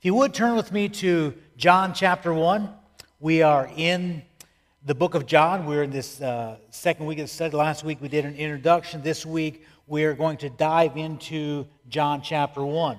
If 0.00 0.06
you 0.06 0.14
would 0.14 0.32
turn 0.32 0.56
with 0.56 0.72
me 0.72 0.88
to 0.88 1.34
John 1.58 1.92
chapter 1.92 2.32
1. 2.32 2.70
We 3.20 3.42
are 3.42 3.70
in 3.76 4.22
the 4.82 4.94
book 4.94 5.14
of 5.14 5.26
John. 5.26 5.66
We're 5.66 5.82
in 5.82 5.90
this 5.90 6.22
uh, 6.22 6.56
second 6.70 7.04
week 7.04 7.18
of 7.18 7.28
study. 7.28 7.54
Last 7.54 7.84
week 7.84 8.00
we 8.00 8.08
did 8.08 8.24
an 8.24 8.34
introduction. 8.34 9.02
This 9.02 9.26
week 9.26 9.66
we're 9.86 10.14
going 10.14 10.38
to 10.38 10.48
dive 10.48 10.96
into 10.96 11.66
John 11.90 12.22
chapter 12.22 12.64
1. 12.64 12.96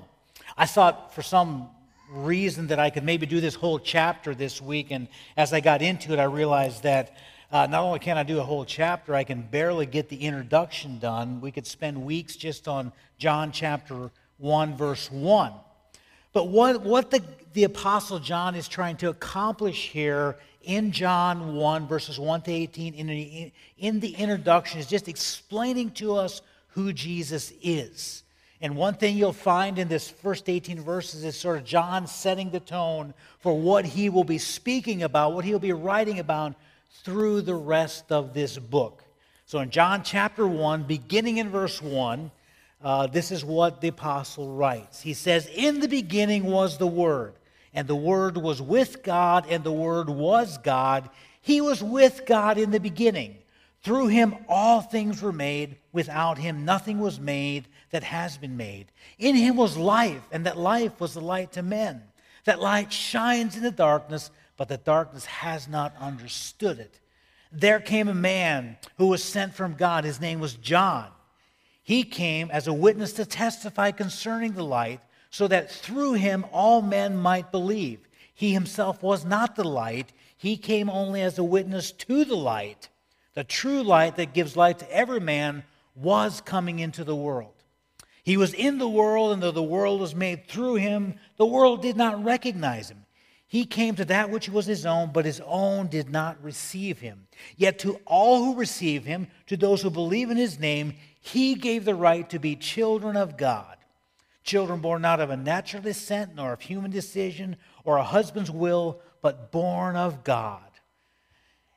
I 0.55 0.68
thought 0.68 1.11
for 1.15 1.23
some 1.23 1.69
reason 2.11 2.68
that 2.68 2.77
I 2.77 2.91
could 2.91 3.04
maybe 3.04 3.25
do 3.25 3.41
this 3.41 3.55
whole 3.55 3.79
chapter 3.79 4.36
this 4.36 4.61
week, 4.61 4.91
and 4.91 5.07
as 5.36 5.54
I 5.54 5.59
got 5.59 5.81
into 5.81 6.13
it, 6.13 6.20
I 6.20 6.25
realized 6.25 6.83
that 6.83 7.18
uh, 7.52 7.65
not 7.65 7.81
only 7.81 7.97
can 7.97 8.20
I 8.20 8.21
do 8.21 8.38
a 8.38 8.43
whole 8.43 8.63
chapter, 8.63 9.15
I 9.15 9.23
can 9.23 9.41
barely 9.41 9.88
get 9.88 10.07
the 10.07 10.18
introduction 10.18 10.99
done. 10.99 11.41
We 11.41 11.52
could 11.52 11.65
spend 11.65 12.05
weeks 12.05 12.36
just 12.36 12.68
on 12.68 12.93
John 13.18 13.52
chapter 13.52 14.11
1, 14.38 14.77
verse 14.77 15.10
1. 15.10 15.52
But 16.33 16.47
what, 16.47 16.81
what 16.81 17.11
the, 17.11 17.21
the 17.53 17.65
Apostle 17.65 18.19
John 18.19 18.55
is 18.55 18.67
trying 18.67 18.97
to 18.97 19.09
accomplish 19.09 19.89
here 19.89 20.37
in 20.63 20.91
John 20.91 21.55
1, 21.55 21.87
verses 21.87 22.19
1 22.19 22.43
to 22.43 22.51
18, 22.51 22.93
in 22.93 23.07
the, 23.07 23.51
in 23.77 23.99
the 23.99 24.15
introduction, 24.15 24.79
is 24.79 24.87
just 24.87 25.07
explaining 25.07 25.91
to 25.91 26.15
us 26.15 26.41
who 26.69 26.93
Jesus 26.93 27.51
is. 27.61 28.23
And 28.61 28.75
one 28.75 28.93
thing 28.93 29.17
you'll 29.17 29.33
find 29.33 29.79
in 29.79 29.87
this 29.87 30.07
first 30.07 30.47
18 30.47 30.81
verses 30.81 31.23
is 31.23 31.35
sort 31.35 31.57
of 31.57 31.65
John 31.65 32.05
setting 32.05 32.52
the 32.52 32.59
tone 32.59 33.16
for 33.39 33.57
what 33.57 33.85
he 33.85 34.09
will 34.09 34.23
be 34.23 34.38
speaking 34.38 35.02
about, 35.02 35.33
what 35.33 35.45
he'll 35.45 35.57
be 35.57 35.73
writing 35.73 36.19
about 36.19 36.53
through 37.03 37.41
the 37.41 37.55
rest 37.55 38.11
of 38.11 38.35
this 38.35 38.57
book. 38.59 39.03
So 39.47 39.59
in 39.59 39.71
John 39.71 40.03
chapter 40.03 40.45
1, 40.45 40.83
beginning 40.83 41.38
in 41.38 41.49
verse 41.49 41.81
1, 41.81 42.29
uh, 42.83 43.07
this 43.07 43.31
is 43.31 43.45
what 43.45 43.81
the 43.81 43.89
apostle 43.89 44.53
writes. 44.53 45.01
He 45.01 45.13
says, 45.13 45.47
In 45.53 45.79
the 45.79 45.87
beginning 45.87 46.43
was 46.43 46.77
the 46.77 46.88
Word, 46.88 47.35
and 47.73 47.88
the 47.88 47.95
Word 47.95 48.38
was 48.38 48.61
with 48.61 49.03
God, 49.03 49.45
and 49.49 49.63
the 49.63 49.71
Word 49.71 50.09
was 50.09 50.57
God. 50.57 51.09
He 51.41 51.61
was 51.61 51.83
with 51.83 52.25
God 52.25 52.57
in 52.57 52.71
the 52.71 52.79
beginning. 52.79 53.38
Through 53.83 54.07
him 54.07 54.35
all 54.47 54.81
things 54.81 55.21
were 55.21 55.31
made. 55.31 55.77
Without 55.91 56.38
him 56.38 56.65
nothing 56.65 56.99
was 56.99 57.19
made 57.19 57.67
that 57.89 58.03
has 58.03 58.38
been 58.38 58.55
made. 58.55 58.91
In 59.17 59.35
him 59.35 59.55
was 59.55 59.75
life, 59.75 60.21
and 60.31 60.45
that 60.45 60.57
life 60.57 60.99
was 60.99 61.13
the 61.13 61.21
light 61.21 61.51
to 61.53 61.63
men. 61.63 62.03
That 62.45 62.61
light 62.61 62.93
shines 62.93 63.55
in 63.55 63.63
the 63.63 63.71
darkness, 63.71 64.31
but 64.57 64.67
the 64.67 64.77
darkness 64.77 65.25
has 65.25 65.67
not 65.67 65.95
understood 65.99 66.79
it. 66.79 66.99
There 67.51 67.79
came 67.79 68.07
a 68.07 68.13
man 68.13 68.77
who 68.97 69.07
was 69.07 69.23
sent 69.23 69.53
from 69.53 69.73
God. 69.73 70.03
His 70.03 70.21
name 70.21 70.39
was 70.39 70.53
John. 70.53 71.07
He 71.92 72.06
came 72.06 72.50
as 72.52 72.67
a 72.67 72.73
witness 72.73 73.11
to 73.11 73.25
testify 73.25 73.92
concerning 73.92 74.53
the 74.53 74.64
light, 74.64 75.02
so 75.30 75.45
that 75.50 75.70
through 75.70 76.14
him 76.14 76.45
all 76.53 76.81
men 76.81 77.17
might 77.17 77.52
believe. 77.52 78.08
He 78.34 78.53
himself 78.53 79.03
was 79.03 79.25
not 79.25 79.58
the 79.58 79.67
light, 79.67 80.14
he 80.38 80.56
came 80.56 80.89
only 80.89 81.22
as 81.22 81.38
a 81.38 81.44
witness 81.44 81.92
to 81.92 82.23
the 82.23 82.38
light. 82.38 82.88
The 83.34 83.44
true 83.44 83.84
light 83.84 84.16
that 84.16 84.34
gives 84.34 84.56
light 84.56 84.80
to 84.80 84.89
every 84.89 85.19
man 85.19 85.64
was 85.94 86.39
coming 86.39 86.80
into 86.80 87.03
the 87.03 87.14
world. 87.14 87.56
He 88.23 88.38
was 88.38 88.53
in 88.53 88.78
the 88.78 88.88
world, 88.88 89.34
and 89.34 89.44
though 89.44 89.52
the 89.52 89.62
world 89.62 90.00
was 90.00 90.16
made 90.16 90.47
through 90.47 90.75
him, 90.75 91.16
the 91.36 91.45
world 91.45 91.81
did 91.81 91.97
not 91.97 92.23
recognize 92.23 92.89
him. 92.89 93.00
He 93.52 93.66
came 93.66 93.95
to 93.95 94.05
that 94.05 94.30
which 94.30 94.47
was 94.47 94.66
his 94.66 94.85
own, 94.85 95.11
but 95.11 95.25
his 95.25 95.41
own 95.45 95.88
did 95.88 96.09
not 96.09 96.41
receive 96.41 96.99
him. 96.99 97.27
Yet 97.57 97.80
to 97.80 97.99
all 98.05 98.45
who 98.45 98.55
receive 98.55 99.03
him, 99.03 99.27
to 99.47 99.57
those 99.57 99.81
who 99.81 99.89
believe 99.89 100.31
in 100.31 100.38
his 100.38 100.57
name, 100.57 100.94
he 101.19 101.55
gave 101.55 101.83
the 101.83 101.94
right 101.94 102.29
to 102.29 102.39
be 102.39 102.55
children 102.55 103.17
of 103.17 103.35
God. 103.35 103.75
Children 104.45 104.79
born 104.79 105.02
not 105.02 105.19
of 105.19 105.31
a 105.31 105.35
natural 105.35 105.83
descent, 105.83 106.33
nor 106.33 106.53
of 106.53 106.61
human 106.61 106.91
decision, 106.91 107.57
or 107.84 107.97
a 107.97 108.06
husband's 108.06 108.50
will, 108.50 109.01
but 109.22 109.51
born 109.51 109.97
of 109.97 110.23
God. 110.23 110.63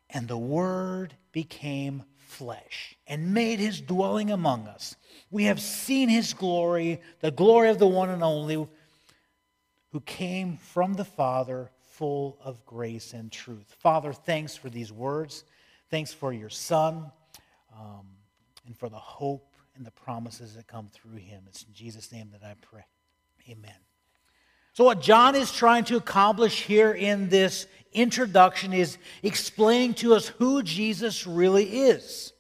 And 0.09 0.29
the 0.29 0.39
Word 0.39 1.15
became 1.33 2.05
flesh 2.19 2.95
and 3.05 3.35
made 3.35 3.59
his 3.59 3.81
dwelling 3.81 4.31
among 4.31 4.69
us. 4.69 4.95
We 5.29 5.47
have 5.47 5.61
seen 5.61 6.09
his 6.09 6.35
glory, 6.35 7.01
the 7.19 7.33
glory 7.33 7.71
of 7.71 7.81
the 7.81 7.89
one 7.89 8.11
and 8.11 8.23
only, 8.23 8.69
who 9.95 10.01
came 10.01 10.57
from 10.57 10.95
the 10.95 11.05
Father, 11.05 11.71
full 11.93 12.37
of 12.43 12.67
grace 12.67 13.13
and 13.13 13.31
truth. 13.31 13.77
Father, 13.79 14.13
thanks 14.13 14.57
for 14.57 14.69
these 14.69 14.91
words. 14.91 15.45
Thanks 15.89 16.13
for 16.13 16.33
your 16.33 16.49
Son. 16.49 17.13
Um, 17.73 18.05
and 18.67 18.77
for 18.77 18.89
the 18.89 18.99
hope 18.99 19.55
and 19.77 19.87
the 19.87 19.93
promises 19.93 20.57
that 20.57 20.67
come 20.67 20.89
through 20.93 21.19
him. 21.19 21.45
It's 21.47 21.63
in 21.63 21.73
Jesus' 21.73 22.11
name 22.11 22.31
that 22.33 22.43
I 22.45 22.55
pray. 22.61 22.85
Amen. 23.49 23.77
So, 24.73 24.83
what 24.83 25.01
John 25.01 25.37
is 25.37 25.53
trying 25.53 25.85
to 25.85 25.97
accomplish 25.97 26.63
here 26.63 26.91
in 26.91 27.29
this 27.29 27.69
introduction 27.93 28.73
is 28.73 28.99
explaining 29.23 29.95
to 29.95 30.15
us 30.15 30.27
who 30.27 30.65
Jesus 30.65 31.25
really 31.25 31.67
is. 31.67 32.33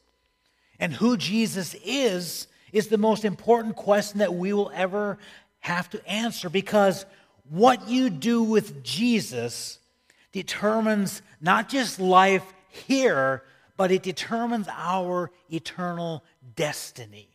And 0.80 0.92
who 0.92 1.16
Jesus 1.16 1.76
is 1.84 2.48
is 2.72 2.88
the 2.88 2.98
most 2.98 3.24
important 3.24 3.76
question 3.76 4.18
that 4.18 4.34
we 4.34 4.52
will 4.52 4.72
ever 4.74 5.18
have 5.60 5.88
to 5.90 6.04
answer 6.08 6.50
because 6.50 7.06
what 7.48 7.88
you 7.88 8.10
do 8.10 8.42
with 8.42 8.82
Jesus 8.82 9.78
determines 10.32 11.22
not 11.40 11.68
just 11.68 12.00
life 12.00 12.44
here, 12.68 13.42
but 13.76 13.90
it 13.90 14.02
determines 14.02 14.66
our 14.68 15.30
eternal 15.50 16.24
destiny. 16.56 17.28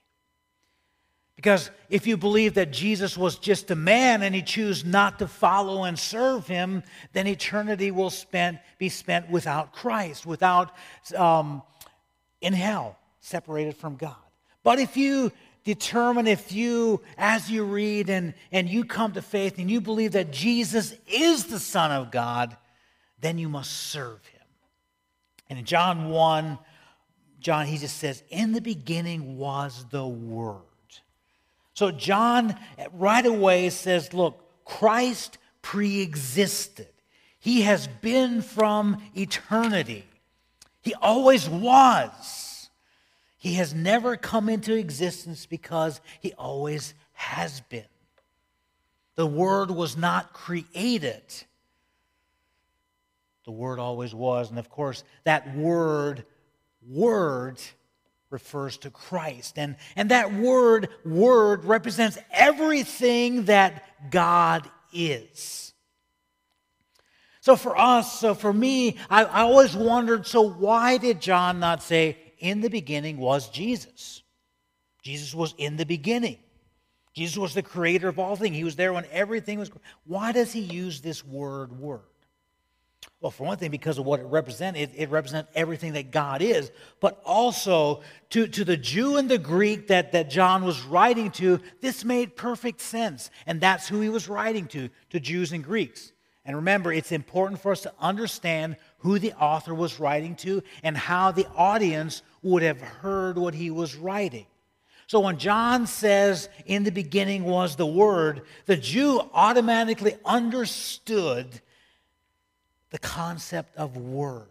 Because 1.36 1.72
if 1.90 2.06
you 2.06 2.18
believe 2.18 2.56
that 2.56 2.72
Jesus 2.72 3.18
was 3.18 3.38
just 3.38 3.72
a 3.72 3.76
man 3.76 4.24
and 4.24 4.36
he 4.36 4.42
chose 4.42 4.84
not 4.84 5.20
to 5.20 5.28
follow 5.28 5.86
and 5.86 5.98
serve 5.98 6.46
him, 6.48 6.84
then 7.14 7.28
eternity 7.28 7.92
will 7.92 8.10
spent, 8.10 8.58
be 8.78 8.90
spent 8.90 9.30
without 9.30 9.72
Christ, 9.72 10.26
without 10.26 10.76
um, 11.16 11.62
in 12.42 12.52
hell, 12.52 12.98
separated 13.22 13.78
from 13.78 13.96
God. 13.96 14.18
But 14.64 14.80
if 14.80 14.98
you 14.98 15.32
determine, 15.64 16.28
if 16.28 16.52
you, 16.52 17.02
as 17.18 17.50
you 17.50 17.64
read 17.64 18.10
and, 18.10 18.34
and 18.52 18.70
you 18.70 18.86
come 18.86 19.14
to 19.14 19.22
faith 19.22 19.58
and 19.58 19.70
you 19.70 19.82
believe 19.82 20.14
that 20.14 20.32
Jesus 20.32 20.96
is 21.08 21.46
the 21.46 21.60
Son 21.60 21.92
of 21.92 22.12
God, 22.12 22.56
then 23.22 23.38
you 23.38 23.50
must 23.50 23.72
serve 23.72 24.26
him. 24.28 24.42
And 25.50 25.60
in 25.60 25.66
John 25.66 26.10
1, 26.10 26.58
John, 27.40 27.66
he 27.66 27.78
just 27.78 27.98
says, 27.98 28.24
In 28.30 28.54
the 28.54 28.62
beginning 28.62 29.38
was 29.38 29.86
the 29.90 30.06
Word. 30.06 30.58
So 31.74 31.92
John 31.92 32.56
right 32.94 33.26
away 33.26 33.70
says, 33.70 34.14
Look, 34.14 34.66
Christ 34.66 35.38
pre 35.62 36.02
existed. 36.02 36.88
He 37.40 37.62
has 37.62 37.88
been 37.88 38.42
from 38.42 39.02
eternity. 39.16 40.06
He 40.82 40.94
always 40.96 41.48
was. 41.48 42.49
He 43.40 43.54
has 43.54 43.74
never 43.74 44.18
come 44.18 44.50
into 44.50 44.76
existence 44.76 45.46
because 45.46 46.02
he 46.20 46.34
always 46.34 46.94
has 47.14 47.62
been. 47.62 47.86
The 49.16 49.26
Word 49.26 49.72
was 49.72 49.98
not 49.98 50.34
created, 50.34 51.24
the 53.46 53.52
Word 53.52 53.80
always 53.80 54.14
was. 54.14 54.50
And 54.50 54.60
of 54.60 54.70
course, 54.70 55.04
that 55.24 55.56
Word, 55.56 56.26
Word, 56.88 57.60
refers 58.30 58.78
to 58.78 58.92
Christ. 58.92 59.58
And, 59.58 59.78
and 59.96 60.12
that 60.12 60.32
word, 60.34 60.90
Word, 61.04 61.66
represents 61.66 62.18
everything 62.32 63.46
that 63.46 64.12
God 64.12 64.70
is. 64.94 65.74
So 67.42 67.56
for 67.56 67.76
us, 67.76 68.20
so 68.20 68.36
for 68.36 68.54
me, 68.54 68.98
I, 69.10 69.24
I 69.24 69.42
always 69.42 69.76
wondered 69.76 70.28
so 70.28 70.42
why 70.42 70.98
did 70.98 71.22
John 71.22 71.60
not 71.60 71.82
say, 71.82 72.18
in 72.40 72.62
the 72.62 72.70
beginning 72.70 73.18
was 73.18 73.50
Jesus? 73.50 74.24
Jesus 75.02 75.34
was 75.34 75.54
in 75.58 75.78
the 75.78 75.86
beginning. 75.86 76.38
Jesus 77.14 77.38
was 77.38 77.54
the 77.54 77.64
creator 77.64 78.08
of 78.08 78.20
all 78.20 78.36
things. 78.36 78.56
He 78.56 78.64
was 78.64 78.76
there 78.76 78.94
when 78.94 79.06
everything 79.12 79.60
was. 79.60 79.72
Why 80.06 80.32
does 80.32 80.52
he 80.52 80.62
use 80.62 81.02
this 81.02 81.26
word, 81.26 81.78
word? 81.80 82.02
Well, 83.22 83.32
for 83.32 83.44
one 83.44 83.58
thing, 83.58 83.72
because 83.72 83.98
of 83.98 84.06
what 84.06 84.22
it 84.22 84.28
represents, 84.28 84.80
it, 84.80 84.92
it 84.96 85.10
represents 85.10 85.50
everything 85.54 85.94
that 85.94 86.12
God 86.12 86.42
is. 86.42 86.72
But 87.02 87.22
also, 87.26 88.02
to, 88.30 88.48
to 88.48 88.64
the 88.64 88.78
Jew 88.78 89.18
and 89.18 89.28
the 89.28 89.38
Greek 89.38 89.88
that, 89.88 90.14
that 90.14 90.30
John 90.30 90.64
was 90.64 90.82
writing 90.84 91.32
to, 91.32 91.60
this 91.82 92.06
made 92.06 92.38
perfect 92.38 92.80
sense. 92.80 93.30
And 93.46 93.60
that's 93.60 93.90
who 93.90 94.00
he 94.00 94.08
was 94.08 94.30
writing 94.30 94.68
to, 94.68 94.90
to 95.10 95.20
Jews 95.20 95.52
and 95.52 95.64
Greeks. 95.64 96.14
And 96.46 96.56
remember, 96.56 96.94
it's 96.94 97.12
important 97.12 97.60
for 97.62 97.74
us 97.74 97.82
to 97.82 97.94
understand 98.00 98.78
who 99.00 99.20
the 99.20 99.34
author 99.34 99.74
was 99.74 100.00
writing 100.00 100.36
to 100.38 100.64
and 100.82 100.96
how 100.96 101.32
the 101.32 101.48
audience 101.56 102.22
would 102.42 102.64
have 102.64 102.82
heard 102.82 103.38
what 103.38 103.54
he 103.54 103.72
was 103.72 103.96
writing. 103.96 104.46
So 105.08 105.22
when 105.22 105.40
John 105.40 105.88
says, 105.88 106.50
in 106.66 106.84
the 106.84 106.92
beginning 106.92 107.44
was 107.44 107.76
the 107.76 107.86
Word, 107.86 108.44
the 108.68 108.78
Jew 108.78 109.22
automatically 109.34 110.16
understood 110.24 111.62
the 112.92 113.00
concept 113.00 113.76
of 113.76 113.98
word. 113.98 114.46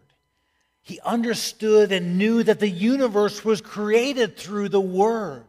He 0.82 0.98
understood 1.00 1.92
and 1.92 2.18
knew 2.18 2.42
that 2.42 2.60
the 2.60 2.68
universe 2.68 3.44
was 3.44 3.60
created 3.60 4.36
through 4.36 4.70
the 4.70 4.80
Word. 4.80 5.44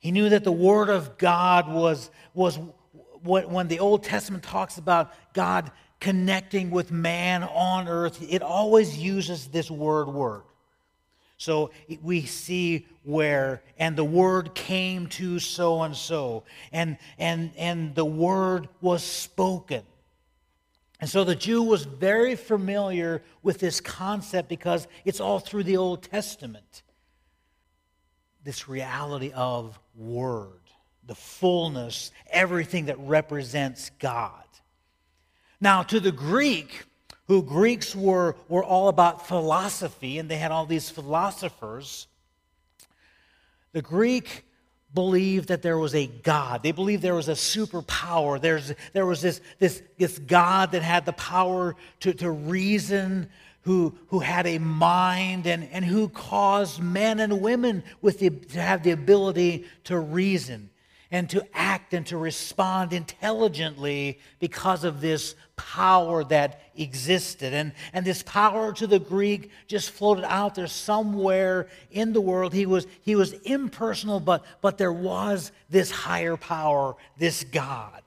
He 0.00 0.10
knew 0.10 0.28
that 0.28 0.44
the 0.44 0.52
Word 0.52 0.88
of 0.88 1.18
God 1.18 1.72
was, 1.72 2.10
was, 2.34 2.58
when 3.22 3.68
the 3.68 3.80
Old 3.80 4.04
Testament 4.04 4.42
talks 4.42 4.76
about 4.76 5.12
God 5.32 5.70
connecting 6.00 6.70
with 6.70 6.90
man 6.90 7.42
on 7.42 7.88
earth, 7.88 8.24
it 8.28 8.42
always 8.42 8.96
uses 8.96 9.48
this 9.48 9.70
word 9.70 10.08
word. 10.08 10.42
So 11.38 11.70
we 12.02 12.22
see 12.26 12.86
where, 13.04 13.62
and 13.78 13.96
the 13.96 14.04
word 14.04 14.54
came 14.54 15.06
to 15.08 15.38
so 15.38 15.82
and 15.82 15.96
so, 15.96 16.42
and 16.72 16.98
and 17.16 17.52
and 17.56 17.94
the 17.94 18.04
word 18.04 18.68
was 18.80 19.04
spoken. 19.04 19.82
And 21.00 21.08
so 21.08 21.22
the 21.22 21.36
Jew 21.36 21.62
was 21.62 21.84
very 21.84 22.34
familiar 22.34 23.22
with 23.44 23.60
this 23.60 23.80
concept 23.80 24.48
because 24.48 24.88
it's 25.04 25.20
all 25.20 25.38
through 25.38 25.62
the 25.62 25.76
Old 25.76 26.02
Testament. 26.02 26.82
This 28.42 28.68
reality 28.68 29.30
of 29.32 29.78
word, 29.94 30.60
the 31.06 31.14
fullness, 31.14 32.10
everything 32.30 32.86
that 32.86 32.98
represents 32.98 33.90
God. 34.00 34.47
Now, 35.60 35.82
to 35.84 35.98
the 35.98 36.12
Greek, 36.12 36.84
who 37.26 37.42
Greeks 37.42 37.94
were, 37.94 38.36
were 38.48 38.64
all 38.64 38.88
about 38.88 39.26
philosophy, 39.26 40.18
and 40.18 40.30
they 40.30 40.36
had 40.36 40.52
all 40.52 40.66
these 40.66 40.88
philosophers, 40.88 42.06
the 43.72 43.82
Greek 43.82 44.44
believed 44.94 45.48
that 45.48 45.62
there 45.62 45.78
was 45.78 45.94
a 45.94 46.06
God. 46.06 46.62
They 46.62 46.72
believed 46.72 47.02
there 47.02 47.14
was 47.14 47.28
a 47.28 47.32
superpower. 47.32 48.40
There's, 48.40 48.72
there 48.92 49.04
was 49.04 49.20
this, 49.20 49.40
this, 49.58 49.82
this 49.98 50.18
God 50.18 50.72
that 50.72 50.82
had 50.82 51.04
the 51.04 51.12
power 51.12 51.76
to, 52.00 52.14
to 52.14 52.30
reason, 52.30 53.28
who, 53.62 53.98
who 54.06 54.20
had 54.20 54.46
a 54.46 54.58
mind, 54.58 55.46
and, 55.46 55.68
and 55.72 55.84
who 55.84 56.08
caused 56.08 56.80
men 56.80 57.20
and 57.20 57.42
women 57.42 57.82
with 58.00 58.20
the, 58.20 58.30
to 58.30 58.60
have 58.60 58.82
the 58.82 58.92
ability 58.92 59.66
to 59.84 59.98
reason 59.98 60.70
and 61.10 61.30
to 61.30 61.46
act 61.54 61.94
and 61.94 62.06
to 62.06 62.18
respond 62.18 62.92
intelligently 62.92 64.18
because 64.38 64.84
of 64.84 65.00
this 65.00 65.34
power 65.56 66.22
that 66.24 66.60
existed. 66.76 67.54
And, 67.54 67.72
and 67.92 68.04
this 68.04 68.22
power 68.22 68.72
to 68.74 68.86
the 68.86 68.98
Greek 68.98 69.50
just 69.66 69.90
floated 69.90 70.24
out 70.24 70.54
there 70.54 70.66
somewhere 70.66 71.68
in 71.90 72.12
the 72.12 72.20
world. 72.20 72.52
He 72.52 72.66
was, 72.66 72.86
he 73.00 73.16
was 73.16 73.32
impersonal, 73.32 74.20
but, 74.20 74.44
but 74.60 74.76
there 74.76 74.92
was 74.92 75.50
this 75.70 75.90
higher 75.90 76.36
power, 76.36 76.94
this 77.16 77.42
God. 77.44 78.02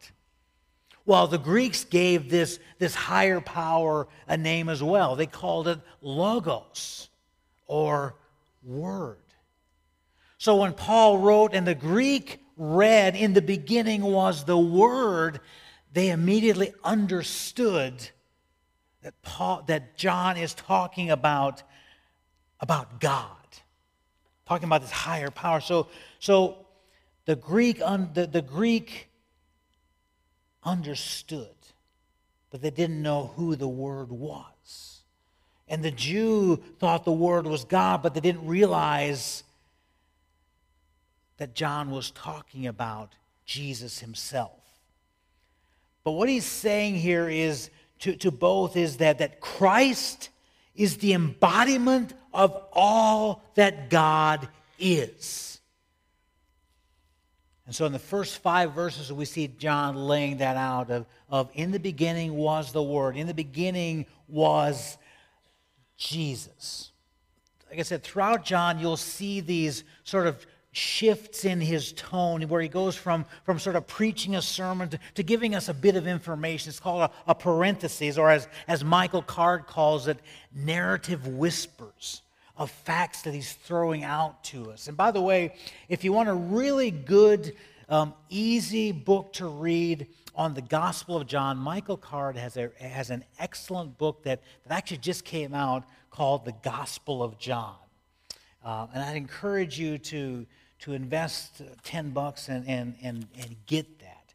Well, 1.05 1.25
the 1.25 1.39
Greeks 1.39 1.83
gave 1.83 2.29
this, 2.29 2.59
this 2.77 2.93
higher 2.93 3.41
power 3.41 4.07
a 4.27 4.37
name 4.37 4.69
as 4.69 4.83
well. 4.83 5.15
They 5.15 5.25
called 5.25 5.67
it 5.67 5.79
logos 6.01 7.09
or 7.65 8.15
word. 8.63 9.17
So 10.37 10.57
when 10.57 10.73
Paul 10.73 11.17
wrote, 11.17 11.53
and 11.53 11.67
the 11.67 11.75
Greek 11.75 12.40
read, 12.61 13.15
in 13.15 13.33
the 13.33 13.41
beginning 13.41 14.03
was 14.03 14.45
the 14.45 14.57
Word, 14.57 15.39
they 15.93 16.11
immediately 16.11 16.73
understood 16.83 17.93
that, 19.01 19.19
Paul, 19.23 19.63
that 19.65 19.97
John 19.97 20.37
is 20.37 20.53
talking 20.53 21.09
about, 21.09 21.63
about 22.59 22.99
God, 22.99 23.25
talking 24.45 24.65
about 24.65 24.81
this 24.81 24.91
higher 24.91 25.31
power. 25.31 25.59
So, 25.59 25.87
so 26.19 26.67
the, 27.25 27.35
Greek 27.35 27.81
un, 27.81 28.11
the, 28.13 28.27
the 28.27 28.43
Greek 28.43 29.09
understood, 30.63 31.47
but 32.51 32.61
they 32.61 32.69
didn't 32.69 33.01
know 33.01 33.33
who 33.35 33.55
the 33.55 33.67
Word 33.67 34.11
was. 34.11 35.01
And 35.67 35.83
the 35.83 35.89
Jew 35.89 36.57
thought 36.77 37.05
the 37.05 37.11
Word 37.11 37.47
was 37.47 37.65
God, 37.65 38.03
but 38.03 38.13
they 38.13 38.19
didn't 38.19 38.45
realize 38.45 39.43
that 41.41 41.55
John 41.55 41.89
was 41.89 42.11
talking 42.11 42.67
about 42.67 43.15
Jesus 43.45 43.97
himself. 43.97 44.61
But 46.03 46.11
what 46.11 46.29
he's 46.29 46.45
saying 46.45 46.97
here 46.97 47.27
is 47.27 47.71
to, 48.01 48.15
to 48.17 48.29
both 48.29 48.77
is 48.77 48.97
that, 48.97 49.17
that 49.17 49.39
Christ 49.39 50.29
is 50.75 50.97
the 50.97 51.13
embodiment 51.13 52.13
of 52.31 52.55
all 52.73 53.41
that 53.55 53.89
God 53.89 54.49
is. 54.77 55.59
And 57.65 57.75
so 57.75 57.87
in 57.87 57.91
the 57.91 57.97
first 57.97 58.37
five 58.43 58.73
verses, 58.73 59.11
we 59.11 59.25
see 59.25 59.47
John 59.47 59.95
laying 59.95 60.37
that 60.37 60.57
out 60.57 60.91
of, 60.91 61.07
of 61.27 61.49
in 61.55 61.71
the 61.71 61.79
beginning 61.79 62.35
was 62.35 62.71
the 62.71 62.83
Word, 62.83 63.17
in 63.17 63.25
the 63.25 63.33
beginning 63.33 64.05
was 64.27 64.95
Jesus. 65.97 66.91
Like 67.67 67.79
I 67.79 67.83
said, 67.83 68.03
throughout 68.03 68.45
John, 68.45 68.77
you'll 68.77 68.95
see 68.95 69.39
these 69.39 69.85
sort 70.03 70.27
of 70.27 70.45
shifts 70.71 71.43
in 71.43 71.59
his 71.59 71.91
tone 71.93 72.41
where 72.47 72.61
he 72.61 72.69
goes 72.69 72.95
from, 72.95 73.25
from 73.43 73.59
sort 73.59 73.75
of 73.75 73.85
preaching 73.87 74.35
a 74.35 74.41
sermon 74.41 74.89
to, 74.89 74.99
to 75.15 75.23
giving 75.23 75.53
us 75.53 75.67
a 75.67 75.73
bit 75.73 75.95
of 75.95 76.07
information. 76.07 76.69
It's 76.69 76.79
called 76.79 77.01
a, 77.01 77.31
a 77.31 77.35
parenthesis, 77.35 78.17
or 78.17 78.29
as, 78.29 78.47
as 78.67 78.83
Michael 78.83 79.21
Card 79.21 79.67
calls 79.67 80.07
it, 80.07 80.17
narrative 80.53 81.27
whispers 81.27 82.21
of 82.55 82.71
facts 82.71 83.23
that 83.23 83.33
he's 83.33 83.51
throwing 83.53 84.03
out 84.03 84.43
to 84.45 84.71
us. 84.71 84.87
And 84.87 84.95
by 84.95 85.11
the 85.11 85.21
way, 85.21 85.55
if 85.89 86.03
you 86.03 86.13
want 86.13 86.29
a 86.29 86.33
really 86.33 86.91
good, 86.91 87.55
um, 87.89 88.13
easy 88.29 88.91
book 88.93 89.33
to 89.33 89.47
read 89.47 90.07
on 90.35 90.53
the 90.53 90.61
Gospel 90.61 91.17
of 91.17 91.27
John, 91.27 91.57
Michael 91.57 91.97
Card 91.97 92.37
has, 92.37 92.55
a, 92.55 92.71
has 92.79 93.09
an 93.09 93.25
excellent 93.39 93.97
book 93.97 94.23
that, 94.23 94.41
that 94.65 94.77
actually 94.77 94.97
just 94.97 95.25
came 95.25 95.53
out 95.53 95.83
called 96.09 96.45
The 96.45 96.53
Gospel 96.63 97.21
of 97.21 97.37
John. 97.37 97.75
Uh, 98.63 98.87
and 98.93 99.03
I'd 99.03 99.17
encourage 99.17 99.79
you 99.79 99.97
to, 99.97 100.45
to 100.79 100.93
invest 100.93 101.61
10 101.83 102.11
bucks 102.11 102.47
and, 102.47 102.67
and, 102.67 102.95
and, 103.01 103.27
and 103.39 103.55
get 103.65 103.99
that. 103.99 104.33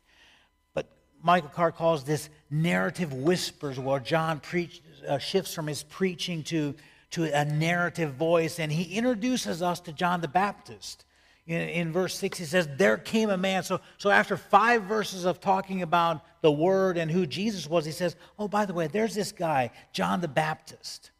But 0.75 0.88
Michael 1.23 1.50
Card 1.50 1.76
calls 1.76 2.05
this 2.05 2.28
narrative 2.50 3.12
whispers, 3.12 3.78
where 3.78 4.00
John 4.00 4.40
preach, 4.40 4.82
uh, 5.08 5.19
shifts 5.19 5.55
from 5.55 5.69
his 5.69 5.82
preaching 5.84 6.43
to, 6.44 6.75
to 7.12 7.25
a 7.25 7.44
narrative 7.44 8.14
voice, 8.14 8.58
and 8.58 8.73
he 8.73 8.96
introduces 8.96 9.62
us 9.62 9.81
to 9.81 9.93
John 9.93 10.20
the 10.20 10.29
Baptist. 10.29 11.05
In, 11.46 11.61
in, 11.69 11.93
verse 11.93 12.19
6, 12.19 12.38
he 12.38 12.44
says, 12.44 12.69
There 12.76 12.96
came 12.96 13.31
a 13.31 13.37
man. 13.37 13.62
So, 13.62 13.81
so 13.99 14.11
after 14.11 14.37
five 14.37 14.82
verses 14.82 15.25
of 15.25 15.40
talking 15.40 15.82
about 15.82 16.22
the 16.40 16.50
Word 16.50 16.99
and 16.99 17.08
who 17.08 17.25
Jesus 17.25 17.69
was, 17.69 17.84
he 17.84 17.93
says, 17.93 18.17
Oh, 18.37 18.49
by 18.49 18.67
the 18.67 18.75
way, 18.75 18.88
there's 18.88 19.14
this 19.14 19.31
guy, 19.31 19.70
John 19.93 20.20
the 20.20 20.29
Baptist. 20.29 21.12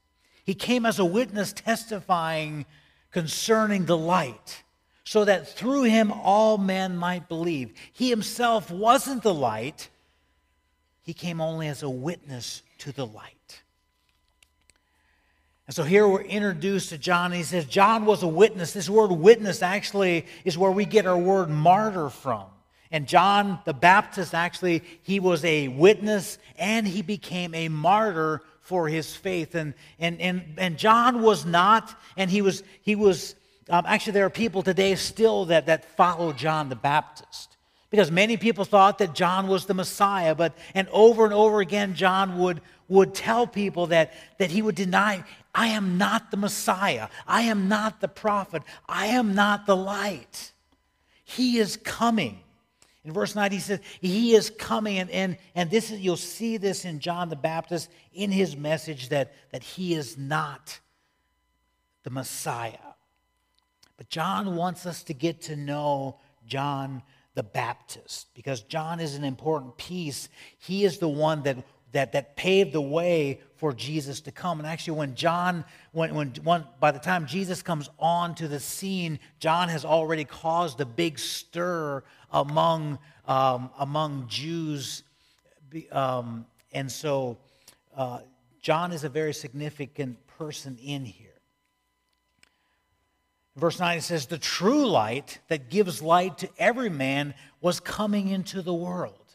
He 0.45 0.55
came 0.55 0.85
as 0.85 0.99
a 0.99 1.05
witness 1.05 1.53
testifying 1.53 2.67
concerning 3.17 3.87
the 3.87 3.97
light 3.97 4.63
so 5.03 5.25
that 5.25 5.49
through 5.49 5.85
him 5.85 6.13
all 6.13 6.59
men 6.59 6.95
might 6.99 7.31
believe. 7.31 7.73
He 7.95 8.11
himself 8.11 8.71
wasn't 8.71 9.23
the 9.23 9.33
light, 9.33 9.89
he 11.01 11.15
came 11.15 11.41
only 11.41 11.67
as 11.69 11.83
a 11.83 11.89
witness 11.89 12.61
to 12.77 12.93
the 12.93 13.07
light. 13.07 13.63
And 15.67 15.75
so 15.75 15.83
here 15.83 16.07
we're 16.07 16.25
introduced 16.25 16.91
to 16.91 16.99
John, 16.99 17.33
he 17.33 17.43
says, 17.43 17.65
John 17.65 18.05
was 18.05 18.23
a 18.23 18.29
witness. 18.29 18.75
This 18.75 18.91
word 18.91 19.11
witness 19.11 19.63
actually 19.63 20.27
is 20.45 20.59
where 20.59 20.71
we 20.71 20.85
get 20.85 21.07
our 21.07 21.17
word 21.17 21.49
martyr 21.49 22.11
from. 22.11 22.45
And 22.91 23.09
John 23.09 23.61
the 23.65 23.73
Baptist 23.73 24.35
actually, 24.35 24.83
he 25.03 25.21
was 25.21 25.43
a 25.43 25.69
witness 25.69 26.37
and 26.59 26.87
he 26.87 27.01
became 27.01 27.55
a 27.55 27.71
martyr 27.71 28.43
for 28.67 28.89
his 28.89 29.15
faith. 29.15 29.55
And, 29.55 29.75
and, 29.99 30.21
and, 30.21 30.43
and 30.59 30.77
John 30.77 31.23
was 31.23 31.47
not, 31.47 31.99
and 32.17 32.31
he 32.31 32.43
was, 32.43 32.63
he 32.83 32.95
was 32.95 33.37
um, 33.69 33.85
actually, 33.87 34.13
there 34.13 34.27
are 34.27 34.31
people 34.31 34.63
today 34.63 34.95
still 34.95 35.47
that, 35.47 35.67
that 35.67 35.85
follow 35.97 36.33
John 36.33 36.69
the 36.69 36.77
Baptist. 36.77 37.57
Because 37.91 38.11
many 38.11 38.37
people 38.37 38.65
thought 38.65 38.99
that 38.99 39.15
John 39.15 39.47
was 39.47 39.67
the 39.67 39.75
Messiah, 39.75 40.35
but 40.35 40.57
and 40.75 40.89
over 40.91 41.25
and 41.25 41.33
over 41.33 41.61
again, 41.61 41.95
John 41.95 42.39
would, 42.39 42.61
would 42.89 43.15
tell 43.15 43.47
people 43.47 43.87
that, 43.87 44.13
that 44.39 44.51
he 44.51 44.63
would 44.63 44.75
deny, 44.75 45.25
I 45.55 45.69
am 45.69 45.97
not 45.97 46.31
the 46.31 46.37
Messiah. 46.37 47.09
I 47.27 47.43
am 47.43 47.69
not 47.69 48.01
the 48.01 48.09
prophet. 48.09 48.63
I 48.89 49.07
am 49.07 49.35
not 49.35 49.67
the 49.67 49.77
light. 49.77 50.53
He 51.25 51.59
is 51.59 51.77
coming. 51.77 52.41
In 53.07 53.13
verse 53.13 53.37
9, 53.37 53.53
he 53.53 53.61
says, 53.61 53.79
He 54.01 54.35
is 54.35 54.51
coming. 54.51 54.99
And, 54.99 55.11
and, 55.11 55.37
and 55.55 55.71
this 55.71 55.93
is, 55.93 56.01
you'll 56.01 56.17
see 56.17 56.57
this 56.57 56.85
in 56.85 56.99
John 56.99 57.29
the 57.29 57.37
Baptist 57.37 57.89
in 58.13 58.33
his 58.33 58.57
message 58.57 59.11
that, 59.11 59.33
that 59.53 59.63
he 59.63 59.95
is 59.95 60.19
not 60.19 60.81
the 62.03 62.11
Messiah. 62.11 62.73
But 63.97 64.09
John 64.11 64.57
wants 64.57 64.87
us 64.87 65.05
to 65.05 65.15
get 65.15 65.43
to 65.43 65.55
know 65.55 66.19
John 66.47 67.01
the 67.35 67.45
Baptist 67.45 68.35
because 68.35 68.63
John 68.63 68.99
is 68.99 69.15
an 69.15 69.23
important 69.23 69.77
piece. 69.77 70.29
He 70.59 70.85
is 70.85 70.99
the 70.99 71.09
one 71.09 71.45
that, 71.45 71.59
that, 71.97 72.13
that 72.13 72.37
paved 72.37 72.73
the 72.73 72.81
way 72.81 73.41
for 73.57 73.73
Jesus 73.73 74.21
to 74.21 74.31
come. 74.31 74.59
And 74.59 74.69
actually, 74.69 74.99
when 74.99 75.15
John, 75.15 75.65
when, 75.93 76.15
when, 76.15 76.65
by 76.79 76.91
the 76.91 76.99
time 76.99 77.27
Jesus 77.27 77.63
comes 77.63 77.89
onto 77.99 78.49
the 78.49 78.61
scene, 78.61 79.19
John 79.41 79.71
has 79.71 79.85
already 79.85 80.25
caused 80.25 80.81
a 80.81 80.85
big 80.85 81.19
stir 81.19 82.05
among, 82.31 82.99
um, 83.27 83.71
among 83.79 84.29
Jews. 84.29 85.05
Um, 85.91 86.45
and 86.73 86.93
so, 86.93 87.39
uh, 87.97 88.21
John 88.61 88.93
is 88.93 89.05
a 89.05 89.09
very 89.09 89.33
significant 89.33 90.19
person 90.27 90.77
in 90.83 91.05
here. 91.07 91.27
Verse 93.57 93.81
9 93.81 93.99
it 93.99 94.03
says, 94.03 94.27
The 94.27 94.37
true 94.37 94.87
light 94.87 95.39
that 95.49 95.71
gives 95.71 96.03
light 96.03 96.37
to 96.39 96.51
every 96.59 96.91
man 96.91 97.33
was 97.63 97.81
coming 97.81 98.29
into 98.29 98.61
the 98.61 98.75
world. 98.75 99.26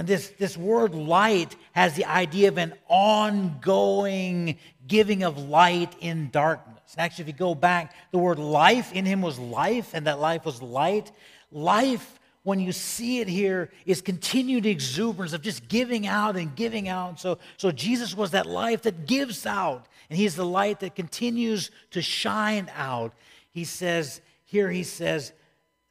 And 0.00 0.08
this, 0.08 0.30
this 0.38 0.56
word 0.56 0.94
light 0.94 1.54
has 1.72 1.92
the 1.92 2.06
idea 2.06 2.48
of 2.48 2.56
an 2.56 2.72
ongoing 2.88 4.56
giving 4.86 5.24
of 5.24 5.36
light 5.36 5.94
in 6.00 6.30
darkness. 6.30 6.94
Actually, 6.96 7.24
if 7.24 7.26
you 7.26 7.34
go 7.34 7.54
back, 7.54 7.94
the 8.10 8.16
word 8.16 8.38
life 8.38 8.94
in 8.94 9.04
him 9.04 9.20
was 9.20 9.38
life, 9.38 9.90
and 9.92 10.06
that 10.06 10.18
life 10.18 10.46
was 10.46 10.62
light. 10.62 11.12
Life, 11.52 12.18
when 12.44 12.60
you 12.60 12.72
see 12.72 13.18
it 13.18 13.28
here, 13.28 13.70
is 13.84 14.00
continued 14.00 14.64
exuberance 14.64 15.34
of 15.34 15.42
just 15.42 15.68
giving 15.68 16.06
out 16.06 16.34
and 16.34 16.56
giving 16.56 16.88
out. 16.88 17.20
So, 17.20 17.36
so 17.58 17.70
Jesus 17.70 18.16
was 18.16 18.30
that 18.30 18.46
life 18.46 18.80
that 18.84 19.04
gives 19.04 19.44
out, 19.44 19.86
and 20.08 20.18
he's 20.18 20.34
the 20.34 20.46
light 20.46 20.80
that 20.80 20.94
continues 20.94 21.70
to 21.90 22.00
shine 22.00 22.70
out. 22.74 23.12
He 23.50 23.64
says, 23.64 24.22
here 24.46 24.70
he 24.70 24.82
says, 24.82 25.34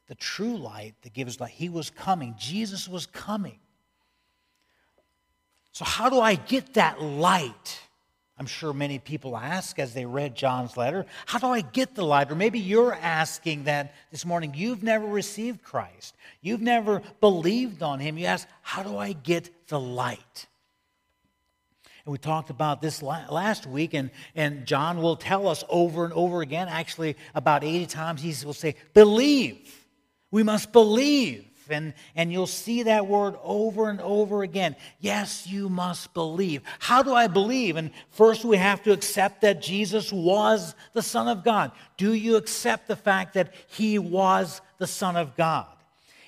the 0.08 0.16
true 0.16 0.56
light 0.56 0.96
that 1.02 1.12
gives 1.12 1.38
light. 1.38 1.52
He 1.52 1.68
was 1.68 1.90
coming. 1.90 2.34
Jesus 2.36 2.88
was 2.88 3.06
coming. 3.06 3.60
So, 5.72 5.84
how 5.84 6.08
do 6.08 6.20
I 6.20 6.34
get 6.34 6.74
that 6.74 7.00
light? 7.00 7.80
I'm 8.40 8.46
sure 8.46 8.72
many 8.72 8.98
people 8.98 9.36
ask 9.36 9.78
as 9.78 9.92
they 9.92 10.06
read 10.06 10.34
John's 10.34 10.74
letter, 10.76 11.04
How 11.26 11.38
do 11.38 11.48
I 11.48 11.60
get 11.60 11.94
the 11.94 12.04
light? 12.04 12.30
Or 12.32 12.34
maybe 12.34 12.58
you're 12.58 12.94
asking 12.94 13.64
that 13.64 13.94
this 14.10 14.24
morning. 14.24 14.54
You've 14.56 14.82
never 14.82 15.06
received 15.06 15.62
Christ, 15.62 16.16
you've 16.40 16.62
never 16.62 17.02
believed 17.20 17.82
on 17.82 18.00
him. 18.00 18.16
You 18.16 18.26
ask, 18.26 18.48
How 18.62 18.82
do 18.82 18.96
I 18.96 19.12
get 19.12 19.68
the 19.68 19.78
light? 19.78 20.46
And 22.06 22.12
we 22.12 22.18
talked 22.18 22.48
about 22.48 22.80
this 22.80 23.02
last 23.02 23.66
week, 23.66 23.92
and, 23.92 24.10
and 24.34 24.64
John 24.64 25.02
will 25.02 25.16
tell 25.16 25.46
us 25.46 25.62
over 25.68 26.04
and 26.06 26.14
over 26.14 26.40
again, 26.40 26.66
actually, 26.66 27.16
about 27.34 27.62
80 27.62 27.86
times, 27.86 28.22
he 28.22 28.34
will 28.46 28.54
say, 28.54 28.74
Believe. 28.94 29.76
We 30.30 30.42
must 30.44 30.72
believe. 30.72 31.49
And, 31.70 31.94
and 32.14 32.32
you'll 32.32 32.46
see 32.46 32.84
that 32.84 33.06
word 33.06 33.34
over 33.42 33.88
and 33.88 34.00
over 34.00 34.42
again. 34.42 34.76
Yes, 35.00 35.46
you 35.46 35.68
must 35.68 36.14
believe. 36.14 36.62
How 36.78 37.02
do 37.02 37.14
I 37.14 37.26
believe? 37.26 37.76
And 37.76 37.90
first, 38.10 38.44
we 38.44 38.56
have 38.56 38.82
to 38.84 38.92
accept 38.92 39.40
that 39.42 39.62
Jesus 39.62 40.12
was 40.12 40.74
the 40.92 41.02
Son 41.02 41.28
of 41.28 41.44
God. 41.44 41.72
Do 41.96 42.12
you 42.12 42.36
accept 42.36 42.88
the 42.88 42.96
fact 42.96 43.34
that 43.34 43.54
He 43.68 43.98
was 43.98 44.60
the 44.78 44.86
Son 44.86 45.16
of 45.16 45.36
God? 45.36 45.66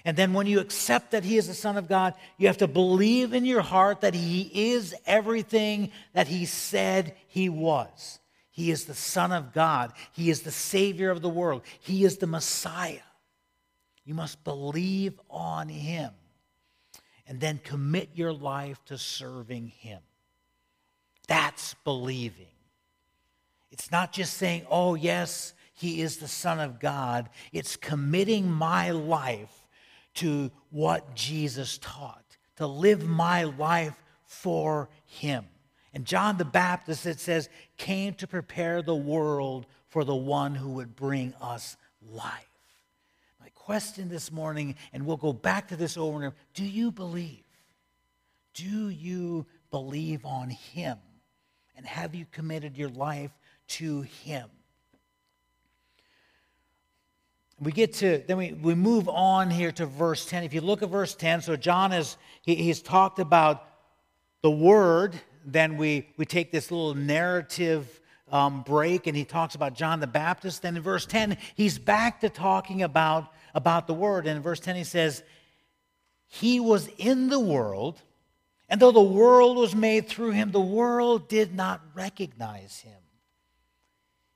And 0.04 0.16
then, 0.16 0.32
when 0.32 0.46
you 0.46 0.58
accept 0.58 1.12
that 1.12 1.24
He 1.24 1.36
is 1.36 1.46
the 1.46 1.54
Son 1.54 1.76
of 1.76 1.88
God, 1.88 2.14
you 2.36 2.48
have 2.48 2.58
to 2.58 2.66
believe 2.66 3.32
in 3.34 3.44
your 3.44 3.62
heart 3.62 4.00
that 4.00 4.14
He 4.14 4.72
is 4.72 4.94
everything 5.06 5.92
that 6.12 6.26
He 6.26 6.44
said 6.44 7.14
He 7.28 7.48
was. 7.48 8.18
He 8.50 8.70
is 8.70 8.84
the 8.84 8.94
Son 8.94 9.32
of 9.32 9.52
God, 9.52 9.92
He 10.12 10.28
is 10.28 10.42
the 10.42 10.50
Savior 10.50 11.10
of 11.10 11.22
the 11.22 11.28
world, 11.28 11.62
He 11.80 12.04
is 12.04 12.18
the 12.18 12.26
Messiah. 12.26 12.98
You 14.04 14.14
must 14.14 14.42
believe 14.44 15.20
on 15.30 15.68
Him 15.68 16.10
and 17.26 17.40
then 17.40 17.60
commit 17.62 18.10
your 18.14 18.32
life 18.32 18.84
to 18.86 18.98
serving 18.98 19.68
Him. 19.68 20.00
That's 21.28 21.74
believing. 21.84 22.46
It's 23.70 23.90
not 23.90 24.12
just 24.12 24.36
saying, 24.36 24.66
oh, 24.70 24.94
yes, 24.94 25.54
He 25.72 26.00
is 26.00 26.16
the 26.16 26.28
Son 26.28 26.58
of 26.58 26.80
God. 26.80 27.30
It's 27.52 27.76
committing 27.76 28.50
my 28.50 28.90
life 28.90 29.68
to 30.14 30.50
what 30.70 31.14
Jesus 31.14 31.78
taught, 31.78 32.36
to 32.56 32.66
live 32.66 33.06
my 33.06 33.44
life 33.44 34.02
for 34.24 34.88
Him. 35.06 35.46
And 35.94 36.04
John 36.04 36.38
the 36.38 36.44
Baptist, 36.44 37.06
it 37.06 37.20
says, 37.20 37.48
came 37.76 38.14
to 38.14 38.26
prepare 38.26 38.82
the 38.82 38.94
world 38.94 39.66
for 39.88 40.04
the 40.04 40.14
one 40.14 40.54
who 40.54 40.70
would 40.70 40.96
bring 40.96 41.34
us 41.40 41.76
life 42.10 42.51
question 43.50 44.08
this 44.08 44.30
morning, 44.30 44.76
and 44.92 45.06
we'll 45.06 45.16
go 45.16 45.32
back 45.32 45.68
to 45.68 45.76
this 45.76 45.96
over 45.96 46.16
and 46.16 46.26
over 46.26 46.36
do 46.54 46.64
you 46.64 46.90
believe? 46.90 47.42
Do 48.54 48.88
you 48.88 49.46
believe 49.70 50.24
on 50.24 50.50
Him? 50.50 50.98
And 51.76 51.86
have 51.86 52.14
you 52.14 52.26
committed 52.30 52.76
your 52.76 52.90
life 52.90 53.30
to 53.68 54.02
Him? 54.02 54.48
We 57.60 57.70
get 57.72 57.94
to, 57.94 58.22
then 58.26 58.36
we, 58.36 58.52
we 58.52 58.74
move 58.74 59.08
on 59.08 59.48
here 59.48 59.70
to 59.72 59.86
verse 59.86 60.26
10. 60.26 60.42
If 60.42 60.52
you 60.52 60.60
look 60.60 60.82
at 60.82 60.88
verse 60.88 61.14
10, 61.14 61.42
so 61.42 61.56
John 61.56 61.92
is, 61.92 62.16
he, 62.42 62.56
he's 62.56 62.82
talked 62.82 63.20
about 63.20 63.64
the 64.42 64.50
Word, 64.50 65.14
then 65.44 65.76
we, 65.76 66.08
we 66.16 66.26
take 66.26 66.50
this 66.50 66.70
little 66.70 66.94
narrative 66.94 68.00
um, 68.32 68.62
break 68.62 69.06
and 69.06 69.16
he 69.16 69.24
talks 69.24 69.54
about 69.54 69.74
John 69.74 70.00
the 70.00 70.06
Baptist. 70.06 70.62
Then 70.62 70.76
in 70.76 70.82
verse 70.82 71.06
10, 71.06 71.36
he's 71.54 71.78
back 71.78 72.20
to 72.22 72.28
talking 72.28 72.82
about 72.82 73.28
about 73.54 73.86
the 73.86 73.94
Word. 73.94 74.26
And 74.26 74.36
in 74.36 74.42
verse 74.42 74.60
10, 74.60 74.76
he 74.76 74.84
says, 74.84 75.22
He 76.26 76.58
was 76.58 76.88
in 76.98 77.28
the 77.28 77.38
world, 77.38 78.00
and 78.68 78.80
though 78.80 78.92
the 78.92 79.00
world 79.00 79.58
was 79.58 79.74
made 79.74 80.08
through 80.08 80.30
him, 80.30 80.50
the 80.50 80.60
world 80.60 81.28
did 81.28 81.54
not 81.54 81.82
recognize 81.94 82.80
him. 82.80 82.94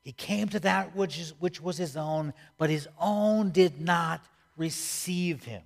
He 0.02 0.12
came 0.12 0.48
to 0.50 0.60
that 0.60 0.94
which, 0.94 1.18
is, 1.18 1.32
which 1.40 1.60
was 1.60 1.76
his 1.78 1.96
own, 1.96 2.32
but 2.58 2.70
his 2.70 2.86
own 3.00 3.50
did 3.50 3.80
not 3.80 4.24
receive 4.56 5.44
him. 5.44 5.62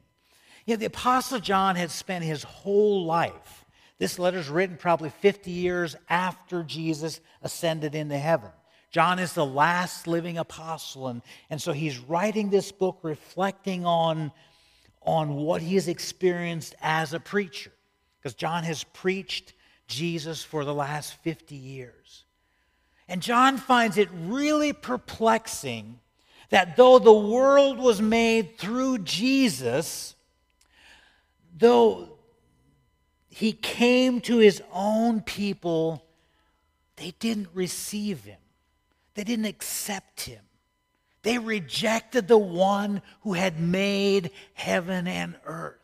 You 0.64 0.74
know, 0.74 0.78
the 0.78 0.86
Apostle 0.86 1.40
John 1.40 1.76
had 1.76 1.90
spent 1.90 2.24
his 2.24 2.42
whole 2.42 3.04
life. 3.04 3.59
This 4.00 4.18
letter 4.18 4.38
is 4.38 4.48
written 4.48 4.78
probably 4.78 5.10
50 5.10 5.50
years 5.50 5.94
after 6.08 6.62
Jesus 6.62 7.20
ascended 7.42 7.94
into 7.94 8.16
heaven. 8.16 8.48
John 8.90 9.18
is 9.18 9.34
the 9.34 9.44
last 9.44 10.06
living 10.06 10.38
apostle, 10.38 11.08
and, 11.08 11.20
and 11.50 11.60
so 11.60 11.72
he's 11.72 11.98
writing 11.98 12.48
this 12.48 12.72
book 12.72 12.98
reflecting 13.02 13.84
on, 13.84 14.32
on 15.02 15.36
what 15.36 15.60
he 15.60 15.74
has 15.74 15.86
experienced 15.86 16.74
as 16.80 17.12
a 17.12 17.20
preacher. 17.20 17.70
Because 18.18 18.32
John 18.32 18.64
has 18.64 18.84
preached 18.84 19.52
Jesus 19.86 20.42
for 20.42 20.64
the 20.64 20.74
last 20.74 21.16
50 21.16 21.54
years. 21.54 22.24
And 23.06 23.20
John 23.20 23.58
finds 23.58 23.98
it 23.98 24.08
really 24.14 24.72
perplexing 24.72 26.00
that 26.48 26.74
though 26.78 26.98
the 26.98 27.12
world 27.12 27.78
was 27.78 28.00
made 28.00 28.56
through 28.56 28.98
Jesus, 29.00 30.14
though 31.54 32.16
he 33.30 33.52
came 33.52 34.20
to 34.22 34.38
his 34.38 34.62
own 34.72 35.20
people, 35.20 36.04
they 36.96 37.14
didn't 37.20 37.48
receive 37.54 38.24
him. 38.24 38.38
They 39.14 39.24
didn't 39.24 39.46
accept 39.46 40.22
him. 40.22 40.42
They 41.22 41.38
rejected 41.38 42.28
the 42.28 42.38
one 42.38 43.02
who 43.22 43.34
had 43.34 43.60
made 43.60 44.30
heaven 44.54 45.06
and 45.06 45.36
earth. 45.44 45.76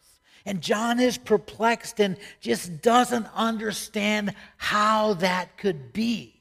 And 0.45 0.61
John 0.61 1.01
is 1.01 1.19
perplexed 1.19 2.01
and 2.01 2.17
just 2.41 2.83
doesn't 2.83 3.27
understand 3.35 4.35
how 4.57 5.15
that 5.15 5.57
could 5.57 5.93
be. 5.93 6.35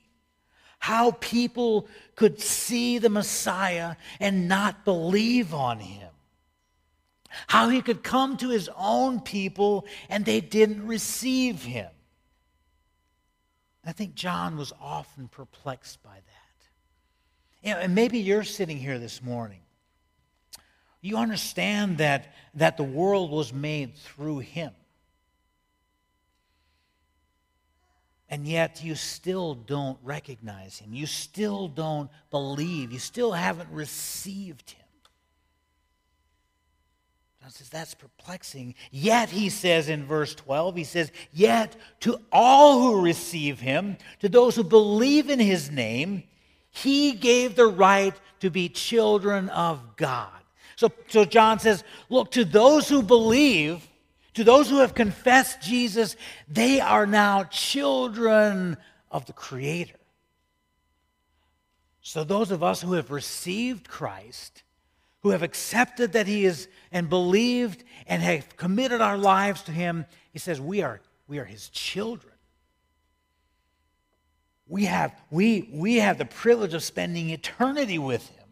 How 0.80 1.12
people 1.12 1.88
could 2.16 2.40
see 2.40 3.00
the 3.00 3.10
Messiah 3.10 3.96
and 4.20 4.48
not 4.48 4.86
believe 4.86 5.54
on 5.54 5.80
him. 5.80 6.10
How 7.48 7.70
he 7.70 7.82
could 7.82 8.04
come 8.04 8.38
to 8.38 8.50
his 8.50 8.70
own 8.78 9.20
people 9.20 9.86
and 10.10 10.26
they 10.26 10.42
didn't 10.42 10.86
receive 10.86 11.64
him. 11.64 11.90
I 13.86 13.92
think 13.92 14.16
John 14.16 14.58
was 14.58 14.74
often 14.82 15.28
perplexed 15.28 16.02
by 16.02 16.16
that. 16.16 17.68
You 17.68 17.74
know, 17.74 17.80
and 17.80 17.96
maybe 17.96 18.20
you're 18.20 18.44
sitting 18.44 18.78
here 18.78 19.00
this 19.00 19.22
morning. 19.22 19.60
You 21.02 21.18
understand 21.18 22.00
that, 22.00 22.34
that 22.56 22.78
the 22.78 22.84
world 22.84 23.30
was 23.30 23.54
made 23.54 23.96
through 23.96 24.40
him. 24.40 24.72
And 28.28 28.48
yet 28.48 28.84
you 28.84 28.96
still 28.96 29.54
don't 29.54 30.00
recognize 30.04 30.80
him. 30.80 30.94
You 30.94 31.06
still 31.06 31.68
don't 31.68 32.10
believe. 32.32 32.92
You 32.92 32.98
still 32.98 33.32
haven't 33.32 33.70
received 33.70 34.72
him. 34.72 34.85
Says 37.50 37.70
that's 37.70 37.94
perplexing. 37.94 38.76
Yet, 38.92 39.30
he 39.30 39.50
says 39.50 39.88
in 39.88 40.06
verse 40.06 40.34
12, 40.36 40.76
he 40.76 40.84
says, 40.84 41.12
Yet 41.32 41.76
to 42.02 42.20
all 42.32 42.82
who 42.82 43.02
receive 43.02 43.60
him, 43.60 43.98
to 44.20 44.30
those 44.30 44.56
who 44.56 44.64
believe 44.64 45.30
in 45.30 45.40
his 45.40 45.70
name, 45.70 46.24
he 46.72 47.14
gave 47.14 47.56
the 47.56 47.68
right 47.68 48.14
to 48.40 48.50
be 48.50 48.68
children 48.68 49.50
of 49.50 49.96
God. 49.96 50.30
So, 50.76 50.92
so 51.08 51.24
John 51.24 51.60
says, 51.60 51.84
look, 52.10 52.32
to 52.32 52.44
those 52.44 52.90
who 52.90 53.02
believe, 53.02 53.88
to 54.34 54.44
those 54.44 54.70
who 54.70 54.80
have 54.80 54.94
confessed 54.94 55.62
Jesus, 55.62 56.18
they 56.48 56.82
are 56.82 57.06
now 57.06 57.44
children 57.46 58.78
of 59.10 59.26
the 59.26 59.34
Creator. 59.34 59.96
So, 62.02 62.24
those 62.24 62.52
of 62.52 62.62
us 62.62 62.82
who 62.82 62.94
have 62.94 63.10
received 63.10 63.88
Christ, 63.88 64.64
who 65.26 65.32
have 65.32 65.44
accepted 65.44 66.14
that 66.14 66.28
He 66.28 66.46
is 66.46 66.70
and 66.92 67.10
believed 67.10 67.84
and 68.08 68.22
have 68.22 68.56
committed 68.56 69.02
our 69.02 69.18
lives 69.18 69.64
to 69.64 69.72
Him, 69.72 70.06
He 70.32 70.40
says 70.40 70.62
we 70.62 70.82
are, 70.82 71.02
we 71.28 71.40
are 71.40 71.46
His 71.46 71.68
children 71.70 72.36
we 74.68 74.86
have, 74.86 75.14
we, 75.30 75.70
we 75.72 75.98
have 75.98 76.18
the 76.18 76.26
privilege 76.26 76.74
of 76.74 76.84
spending 76.84 77.30
eternity 77.30 78.00
with 78.00 78.28
him. 78.30 78.44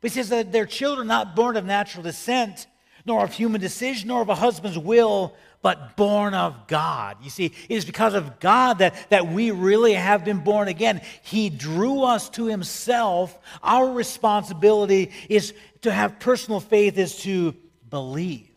But 0.00 0.10
he 0.10 0.14
says 0.16 0.28
that 0.30 0.52
they're 0.52 0.66
children 0.66 1.06
not 1.06 1.36
born 1.36 1.56
of 1.56 1.64
natural 1.64 2.02
descent, 2.02 2.66
nor 3.06 3.24
of 3.24 3.32
human 3.32 3.60
decision, 3.60 4.08
nor 4.08 4.22
of 4.22 4.28
a 4.28 4.34
husband's 4.34 4.78
will, 4.78 5.34
but 5.62 5.96
born 5.96 6.34
of 6.34 6.66
God. 6.66 7.16
You 7.22 7.30
see, 7.30 7.46
it 7.46 7.74
is 7.74 7.84
because 7.84 8.14
of 8.14 8.40
God 8.40 8.78
that, 8.78 8.94
that 9.10 9.28
we 9.28 9.50
really 9.50 9.94
have 9.94 10.24
been 10.24 10.40
born 10.40 10.68
again. 10.68 11.00
He 11.22 11.50
drew 11.50 12.02
us 12.02 12.28
to 12.30 12.46
Himself. 12.46 13.38
Our 13.62 13.92
responsibility 13.92 15.12
is 15.28 15.54
to 15.82 15.92
have 15.92 16.18
personal 16.18 16.60
faith, 16.60 16.98
is 16.98 17.16
to 17.18 17.54
believe 17.88 18.52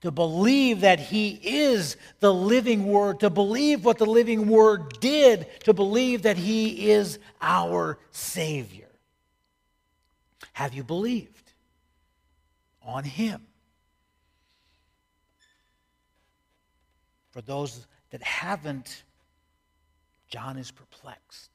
to 0.00 0.10
believe 0.10 0.80
that 0.80 0.98
He 0.98 1.38
is 1.42 1.96
the 2.20 2.32
living 2.32 2.86
Word, 2.86 3.20
to 3.20 3.30
believe 3.30 3.84
what 3.84 3.98
the 3.98 4.06
living 4.06 4.48
Word 4.48 4.98
did, 5.00 5.46
to 5.64 5.74
believe 5.74 6.22
that 6.22 6.36
He 6.36 6.90
is 6.90 7.18
our 7.40 7.98
Savior. 8.10 8.88
Have 10.52 10.74
you 10.74 10.84
believed 10.84 11.52
on 12.82 13.04
Him? 13.04 13.46
For 17.30 17.42
those 17.42 17.86
that 18.10 18.22
haven't, 18.22 19.04
John 20.28 20.56
is 20.56 20.70
perplexed. 20.70 21.49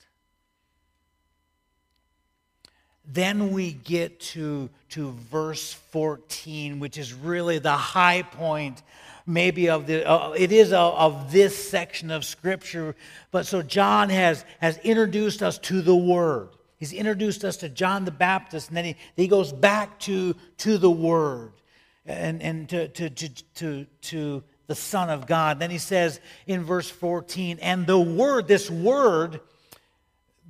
Then 3.08 3.52
we 3.52 3.74
get 3.74 4.20
to, 4.20 4.70
to 4.90 5.12
verse 5.32 5.74
14, 5.74 6.80
which 6.80 6.98
is 6.98 7.14
really 7.14 7.60
the 7.60 7.72
high 7.72 8.24
point, 8.24 8.82
maybe 9.26 9.70
of 9.70 9.88
the, 9.88 10.10
uh, 10.10 10.32
it 10.32 10.52
is 10.52 10.72
a, 10.72 10.78
of 10.78 11.32
this 11.32 11.70
section 11.70 12.12
of 12.12 12.26
Scripture. 12.26 12.96
But 13.32 13.46
so 13.46 13.62
John 13.62 14.10
has, 14.10 14.44
has 14.60 14.78
introduced 14.80 15.44
us 15.44 15.60
to 15.60 15.82
the 15.82 15.96
Word. 15.96 16.50
He's 16.78 16.94
introduced 16.94 17.46
us 17.46 17.58
to 17.58 17.70
John 17.70 18.06
the 18.06 18.12
Baptist, 18.12 18.70
and 18.70 18.78
then 18.78 18.86
he, 18.86 18.96
he 19.16 19.28
goes 19.28 19.54
back 19.54 20.00
to, 20.02 20.36
to 20.58 20.78
the 20.78 20.92
Word 20.92 21.54
and, 22.06 22.42
and 22.42 22.70
to, 22.70 22.88
to, 22.90 23.10
to, 23.10 23.30
to, 23.56 23.86
to 24.02 24.44
the 24.68 24.76
Son 24.76 25.10
of 25.10 25.28
God. 25.28 25.60
Then 25.60 25.72
he 25.72 25.78
says 25.78 26.20
in 26.48 26.64
verse 26.64 26.90
14, 26.90 27.60
and 27.62 27.86
the 27.88 28.00
Word, 28.00 28.48
this 28.48 28.70
Word, 28.70 29.40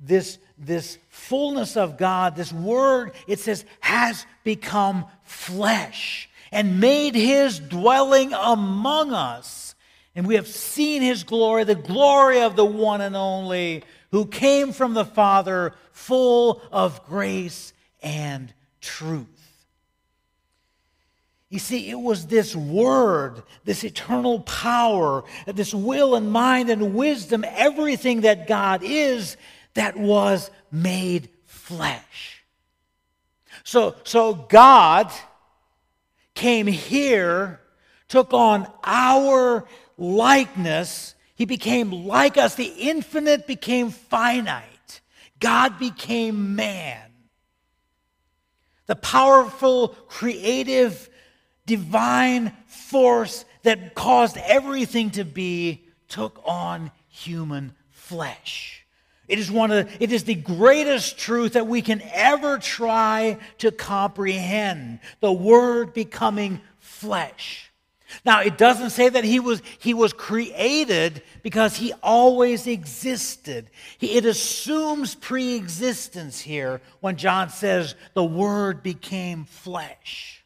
this, 0.02 0.38
this 0.58 0.98
fullness 1.08 1.76
of 1.76 1.98
God, 1.98 2.36
this 2.36 2.52
word, 2.52 3.12
it 3.26 3.40
says, 3.40 3.64
has 3.80 4.26
become 4.44 5.04
flesh 5.24 6.28
and 6.52 6.80
made 6.80 7.14
his 7.14 7.58
dwelling 7.58 8.32
among 8.32 9.12
us. 9.12 9.74
And 10.14 10.26
we 10.26 10.36
have 10.36 10.46
seen 10.46 11.02
his 11.02 11.24
glory, 11.24 11.64
the 11.64 11.74
glory 11.74 12.40
of 12.40 12.56
the 12.56 12.64
one 12.64 13.00
and 13.00 13.14
only 13.14 13.82
who 14.12 14.24
came 14.24 14.72
from 14.72 14.94
the 14.94 15.04
Father, 15.04 15.74
full 15.92 16.62
of 16.72 17.04
grace 17.06 17.72
and 18.02 18.52
truth. 18.80 19.26
You 21.48 21.58
see, 21.58 21.90
it 21.90 21.98
was 21.98 22.26
this 22.26 22.56
word, 22.56 23.42
this 23.64 23.84
eternal 23.84 24.40
power, 24.40 25.24
this 25.46 25.72
will 25.72 26.16
and 26.16 26.30
mind 26.30 26.70
and 26.70 26.94
wisdom, 26.94 27.44
everything 27.46 28.22
that 28.22 28.48
God 28.48 28.82
is, 28.82 29.36
that 29.76 29.96
was 29.96 30.50
made 30.70 31.30
flesh. 31.46 32.44
So, 33.64 33.94
so 34.04 34.34
God 34.34 35.10
came 36.34 36.66
here, 36.66 37.60
took 38.08 38.32
on 38.32 38.70
our 38.84 39.66
likeness. 39.96 41.14
He 41.34 41.46
became 41.46 41.90
like 41.90 42.36
us. 42.36 42.54
The 42.54 42.72
infinite 42.78 43.46
became 43.46 43.90
finite. 43.90 45.00
God 45.40 45.78
became 45.78 46.54
man. 46.54 47.10
The 48.86 48.96
powerful, 48.96 49.88
creative, 49.88 51.10
divine 51.66 52.52
force 52.66 53.44
that 53.64 53.94
caused 53.94 54.36
everything 54.36 55.10
to 55.10 55.24
be 55.24 55.88
took 56.08 56.40
on 56.44 56.92
human 57.08 57.74
flesh. 57.90 58.85
It 59.28 59.38
is 59.38 59.50
one 59.50 59.70
of 59.70 59.86
the, 59.86 60.02
it 60.02 60.12
is 60.12 60.24
the 60.24 60.34
greatest 60.34 61.18
truth 61.18 61.54
that 61.54 61.66
we 61.66 61.82
can 61.82 62.00
ever 62.12 62.58
try 62.58 63.38
to 63.58 63.72
comprehend. 63.72 65.00
The 65.20 65.32
word 65.32 65.92
becoming 65.94 66.60
flesh. 66.78 67.66
Now, 68.24 68.40
it 68.40 68.56
doesn't 68.56 68.90
say 68.90 69.08
that 69.08 69.24
he 69.24 69.40
was, 69.40 69.62
he 69.78 69.92
was 69.92 70.12
created 70.12 71.22
because 71.42 71.76
he 71.76 71.92
always 72.02 72.66
existed. 72.66 73.68
He, 73.98 74.16
it 74.16 74.24
assumes 74.24 75.14
pre 75.14 75.54
existence 75.54 76.40
here 76.40 76.80
when 77.00 77.16
John 77.16 77.50
says 77.50 77.94
the 78.14 78.24
Word 78.24 78.82
became 78.82 79.44
flesh. 79.44 80.44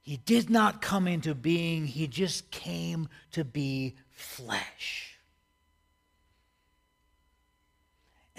He 0.00 0.16
did 0.16 0.50
not 0.50 0.82
come 0.82 1.06
into 1.06 1.34
being, 1.34 1.86
he 1.86 2.08
just 2.08 2.50
came 2.50 3.08
to 3.32 3.44
be 3.44 3.94
flesh. 4.10 5.09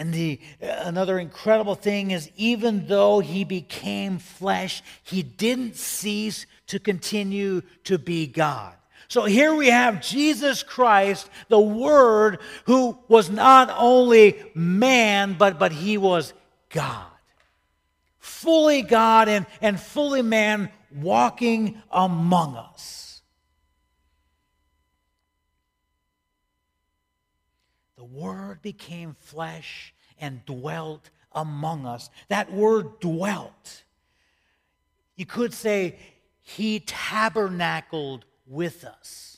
And 0.02 0.12
the, 0.12 0.40
another 0.60 1.20
incredible 1.20 1.76
thing 1.76 2.10
is, 2.10 2.32
even 2.36 2.88
though 2.88 3.20
he 3.20 3.44
became 3.44 4.18
flesh, 4.18 4.82
he 5.04 5.22
didn't 5.22 5.76
cease 5.76 6.48
to 6.66 6.80
continue 6.80 7.62
to 7.84 8.00
be 8.00 8.26
God. 8.26 8.74
So 9.10 9.26
here 9.26 9.54
we 9.54 9.68
have 9.68 10.02
Jesus 10.02 10.64
Christ, 10.64 11.30
the 11.50 11.60
Word, 11.60 12.40
who 12.66 12.98
was 13.10 13.30
not 13.30 13.72
only 13.78 14.42
man, 14.56 15.36
but, 15.38 15.60
but 15.60 15.72
he 15.72 16.00
was 16.00 16.34
God. 16.70 17.06
Fully 18.18 18.82
God 18.82 19.30
and, 19.30 19.46
and 19.62 19.80
fully 19.80 20.24
man 20.24 20.72
walking 20.92 21.80
among 21.92 22.56
us. 22.56 23.22
The 27.98 28.01
Word 28.12 28.62
became 28.62 29.15
flesh 29.19 29.93
and 30.19 30.45
dwelt 30.45 31.10
among 31.32 31.86
us. 31.86 32.10
That 32.28 32.52
word 32.52 33.00
dwelt, 33.00 33.84
you 35.15 35.26
could 35.26 35.54
say 35.54 35.97
he 36.41 36.80
tabernacled 36.82 38.26
with 38.45 38.84
us. 38.84 39.32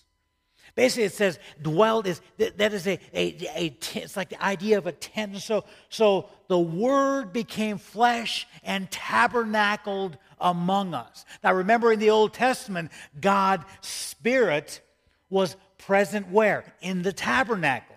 Basically, 0.76 1.04
it 1.04 1.14
says 1.14 1.38
dwelt 1.62 2.08
is 2.08 2.20
that 2.38 2.74
is 2.74 2.88
a, 2.88 3.00
a, 3.14 3.48
a 3.56 3.78
it's 3.94 4.18
like 4.18 4.30
the 4.30 4.44
idea 4.44 4.80
of 4.80 4.88
a 4.88 4.92
tent. 4.92 5.38
So, 5.38 5.66
so 5.90 6.30
the 6.48 6.58
word 6.58 7.32
became 7.32 7.78
flesh 7.78 8.48
and 8.64 8.90
tabernacled 8.90 10.18
among 10.40 10.96
us. 10.96 11.26
Now, 11.44 11.54
remember 11.54 11.94
in 11.94 12.00
the 12.00 12.10
Old 12.10 12.34
Testament, 12.34 12.92
God's 13.22 13.66
Spirit 13.82 14.82
was 15.30 15.56
present 15.78 16.32
where? 16.32 16.74
In 16.82 17.04
the 17.04 17.14
tabernacle. 17.14 17.93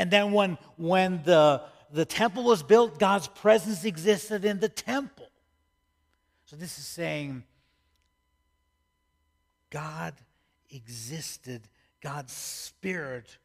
And 0.00 0.10
then 0.10 0.32
when 0.32 0.56
when 0.78 1.22
the 1.24 1.60
the 1.92 2.06
temple 2.06 2.44
was 2.44 2.62
built, 2.62 2.98
God's 2.98 3.28
presence 3.28 3.84
existed 3.84 4.46
in 4.46 4.58
the 4.58 4.68
temple. 4.70 5.28
So 6.46 6.56
this 6.56 6.78
is 6.78 6.86
saying 6.86 7.44
God 9.68 10.14
existed, 10.70 11.68
God's 12.00 12.32
Spirit 12.32 13.36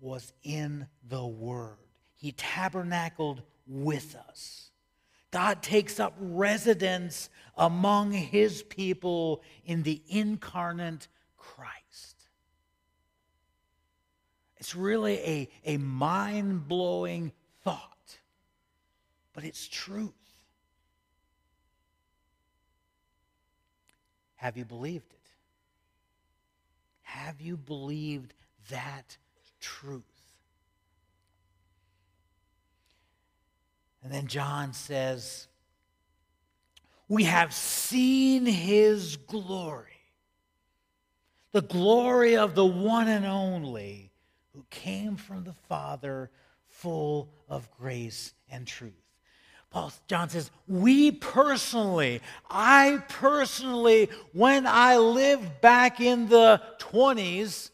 was 0.00 0.32
in 0.44 0.86
the 1.08 1.26
Word. 1.26 1.78
He 2.14 2.30
tabernacled 2.30 3.42
with 3.66 4.14
us. 4.28 4.70
God 5.32 5.60
takes 5.60 5.98
up 5.98 6.14
residence 6.20 7.30
among 7.56 8.12
his 8.12 8.62
people 8.62 9.42
in 9.64 9.82
the 9.82 10.00
incarnate 10.08 11.08
Christ. 11.36 12.28
It's 14.58 14.74
really 14.74 15.18
a, 15.18 15.48
a 15.64 15.76
mind 15.76 16.66
blowing 16.66 17.32
thought, 17.62 18.18
but 19.32 19.44
it's 19.44 19.68
truth. 19.68 20.12
Have 24.36 24.56
you 24.56 24.64
believed 24.64 25.12
it? 25.12 25.18
Have 27.02 27.40
you 27.40 27.56
believed 27.56 28.34
that 28.70 29.16
truth? 29.60 30.02
And 34.02 34.12
then 34.12 34.26
John 34.26 34.72
says, 34.72 35.46
We 37.08 37.24
have 37.24 37.52
seen 37.52 38.44
his 38.44 39.16
glory, 39.16 39.92
the 41.52 41.62
glory 41.62 42.36
of 42.36 42.54
the 42.54 42.66
one 42.66 43.08
and 43.08 43.24
only 43.24 44.07
who 44.58 44.64
came 44.70 45.14
from 45.14 45.44
the 45.44 45.54
Father 45.68 46.32
full 46.66 47.28
of 47.48 47.70
grace 47.78 48.34
and 48.50 48.66
truth. 48.66 48.92
Paul 49.70 49.92
John 50.08 50.28
says, 50.30 50.50
We 50.66 51.12
personally, 51.12 52.20
I 52.50 53.00
personally, 53.08 54.08
when 54.32 54.66
I 54.66 54.96
lived 54.96 55.60
back 55.60 56.00
in 56.00 56.28
the 56.28 56.60
20s, 56.80 57.70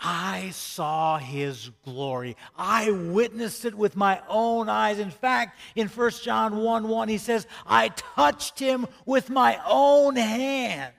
I 0.00 0.48
saw 0.54 1.18
his 1.18 1.70
glory. 1.84 2.38
I 2.56 2.90
witnessed 2.90 3.66
it 3.66 3.74
with 3.74 3.96
my 3.96 4.22
own 4.30 4.70
eyes. 4.70 4.98
In 4.98 5.10
fact, 5.10 5.58
in 5.74 5.88
1 5.88 6.10
John 6.22 6.56
1 6.56 6.88
1, 6.88 7.08
he 7.08 7.18
says, 7.18 7.46
I 7.66 7.88
touched 7.88 8.58
him 8.58 8.86
with 9.04 9.28
my 9.28 9.60
own 9.68 10.16
hands. 10.16 10.94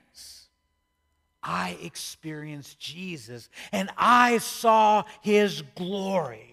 I 1.47 1.77
experienced 1.81 2.77
Jesus 2.77 3.49
and 3.71 3.89
I 3.97 4.39
saw 4.39 5.05
his 5.21 5.63
glory. 5.75 6.46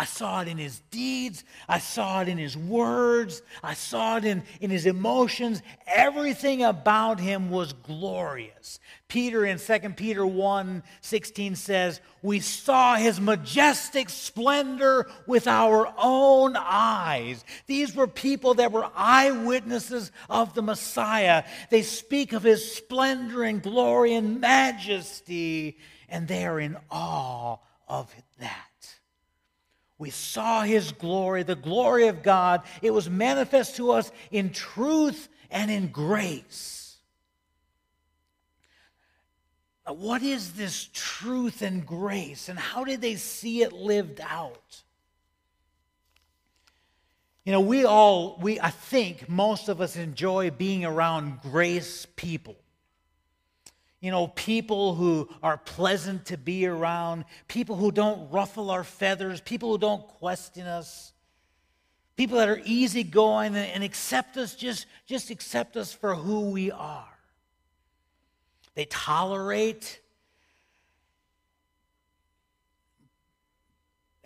I 0.00 0.06
saw 0.06 0.40
it 0.40 0.48
in 0.48 0.56
his 0.56 0.80
deeds. 0.90 1.44
I 1.68 1.78
saw 1.78 2.22
it 2.22 2.28
in 2.28 2.38
his 2.38 2.56
words. 2.56 3.42
I 3.62 3.74
saw 3.74 4.16
it 4.16 4.24
in, 4.24 4.44
in 4.62 4.70
his 4.70 4.86
emotions. 4.86 5.60
Everything 5.86 6.62
about 6.62 7.20
him 7.20 7.50
was 7.50 7.74
glorious. 7.74 8.80
Peter 9.08 9.44
in 9.44 9.58
2 9.58 9.78
Peter 9.90 10.24
1 10.24 10.82
16 11.02 11.54
says, 11.54 12.00
We 12.22 12.40
saw 12.40 12.94
his 12.94 13.20
majestic 13.20 14.08
splendor 14.08 15.06
with 15.26 15.46
our 15.46 15.92
own 15.98 16.56
eyes. 16.56 17.44
These 17.66 17.94
were 17.94 18.06
people 18.06 18.54
that 18.54 18.72
were 18.72 18.88
eyewitnesses 18.96 20.12
of 20.30 20.54
the 20.54 20.62
Messiah. 20.62 21.44
They 21.68 21.82
speak 21.82 22.32
of 22.32 22.42
his 22.42 22.74
splendor 22.74 23.42
and 23.42 23.62
glory 23.62 24.14
and 24.14 24.40
majesty, 24.40 25.76
and 26.08 26.26
they 26.26 26.46
are 26.46 26.58
in 26.58 26.78
awe 26.90 27.58
of 27.86 28.10
that. 28.38 28.69
We 30.00 30.08
saw 30.08 30.62
his 30.62 30.92
glory, 30.92 31.42
the 31.42 31.54
glory 31.54 32.08
of 32.08 32.22
God. 32.22 32.62
It 32.80 32.90
was 32.90 33.10
manifest 33.10 33.76
to 33.76 33.90
us 33.92 34.10
in 34.30 34.48
truth 34.48 35.28
and 35.50 35.70
in 35.70 35.88
grace. 35.88 36.96
Now, 39.86 39.92
what 39.92 40.22
is 40.22 40.54
this 40.54 40.88
truth 40.94 41.60
and 41.60 41.84
grace, 41.84 42.48
and 42.48 42.58
how 42.58 42.84
did 42.84 43.02
they 43.02 43.16
see 43.16 43.62
it 43.62 43.74
lived 43.74 44.22
out? 44.26 44.82
You 47.44 47.52
know, 47.52 47.60
we 47.60 47.84
all, 47.84 48.38
we, 48.40 48.58
I 48.58 48.70
think 48.70 49.28
most 49.28 49.68
of 49.68 49.82
us 49.82 49.96
enjoy 49.96 50.50
being 50.50 50.82
around 50.82 51.42
grace 51.42 52.06
people. 52.16 52.56
You 54.00 54.10
know, 54.10 54.28
people 54.28 54.94
who 54.94 55.28
are 55.42 55.58
pleasant 55.58 56.26
to 56.26 56.38
be 56.38 56.66
around, 56.66 57.26
people 57.48 57.76
who 57.76 57.92
don't 57.92 58.30
ruffle 58.30 58.70
our 58.70 58.84
feathers, 58.84 59.40
people 59.40 59.70
who 59.70 59.78
don't 59.78 60.06
question 60.06 60.66
us, 60.66 61.12
people 62.16 62.38
that 62.38 62.48
are 62.48 62.62
easygoing 62.64 63.54
and 63.54 63.84
accept 63.84 64.38
us, 64.38 64.54
just, 64.54 64.86
just 65.06 65.30
accept 65.30 65.76
us 65.76 65.92
for 65.92 66.14
who 66.14 66.50
we 66.50 66.70
are. 66.70 67.06
They 68.74 68.86
tolerate 68.86 70.00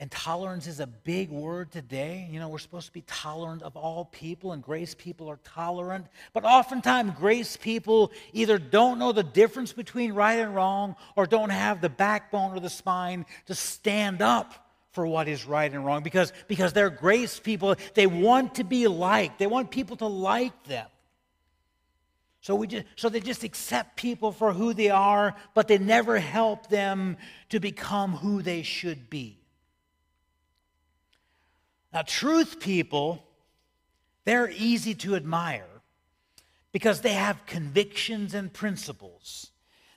And 0.05 0.11
tolerance 0.11 0.67
is 0.67 0.81
a 0.81 0.87
big 0.87 1.31
word 1.31 1.71
today. 1.73 2.29
You 2.31 2.39
know, 2.39 2.51
we're 2.51 2.59
supposed 2.59 2.89
to 2.89 2.93
be 2.93 3.05
tolerant 3.07 3.63
of 3.63 3.75
all 3.75 4.05
people, 4.05 4.53
and 4.53 4.63
grace 4.63 4.95
people 4.95 5.31
are 5.31 5.39
tolerant. 5.45 6.09
But 6.35 6.45
oftentimes, 6.45 7.13
grace 7.19 7.57
people 7.57 8.13
either 8.35 8.59
don't 8.59 8.99
know 8.99 9.13
the 9.13 9.23
difference 9.23 9.73
between 9.73 10.13
right 10.13 10.41
and 10.41 10.55
wrong 10.55 10.97
or 11.17 11.25
don't 11.25 11.49
have 11.49 11.81
the 11.81 11.89
backbone 11.89 12.55
or 12.55 12.61
the 12.61 12.69
spine 12.69 13.25
to 13.47 13.55
stand 13.55 14.21
up 14.21 14.69
for 14.93 15.07
what 15.07 15.27
is 15.27 15.47
right 15.47 15.73
and 15.73 15.87
wrong 15.87 16.03
because, 16.03 16.35
because 16.49 16.75
they're 16.75 16.91
grace 16.91 17.41
people. 17.41 17.75
They 17.95 18.07
want 18.07 18.57
to 18.57 18.65
be 18.65 18.87
liked, 18.89 19.39
they 19.39 19.47
want 19.47 19.71
people 19.71 19.97
to 19.97 20.07
like 20.07 20.65
them. 20.65 20.87
So, 22.43 22.57
we 22.57 22.67
just, 22.67 22.85
so 22.97 23.09
they 23.09 23.21
just 23.21 23.43
accept 23.43 23.97
people 23.97 24.33
for 24.33 24.53
who 24.53 24.75
they 24.75 24.91
are, 24.91 25.35
but 25.55 25.67
they 25.67 25.79
never 25.79 26.19
help 26.19 26.69
them 26.69 27.17
to 27.49 27.59
become 27.59 28.13
who 28.13 28.43
they 28.43 28.61
should 28.61 29.09
be. 29.09 29.39
Now, 31.95 32.03
truth 32.03 32.59
people, 32.59 33.25
they're 34.25 34.51
easy 34.51 34.97
to 34.97 35.15
admire 35.15 35.69
because 36.73 37.03
they 37.03 37.13
have 37.13 37.47
convictions 37.47 38.35
and 38.35 38.53
principles. 38.53 39.53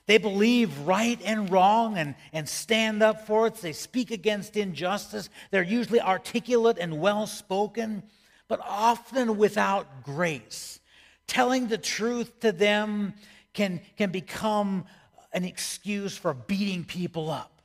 They 0.06 0.18
believe 0.18 0.78
right 0.86 1.20
and 1.24 1.50
wrong 1.50 1.98
and, 1.98 2.14
and 2.32 2.48
stand 2.48 3.02
up 3.02 3.26
for 3.26 3.48
it. 3.48 3.56
They 3.56 3.72
speak 3.72 4.12
against 4.12 4.56
injustice. 4.56 5.28
They're 5.50 5.64
usually 5.64 6.00
articulate 6.00 6.78
and 6.80 7.00
well 7.00 7.26
spoken, 7.26 8.04
but 8.46 8.60
often 8.60 9.36
without 9.36 10.04
grace. 10.04 10.78
Telling 11.26 11.66
the 11.66 11.78
truth 11.78 12.38
to 12.40 12.52
them 12.52 13.12
can, 13.52 13.80
can 13.96 14.12
become 14.12 14.84
an 15.32 15.44
excuse 15.44 16.16
for 16.16 16.32
beating 16.32 16.84
people 16.84 17.28
up. 17.28 17.57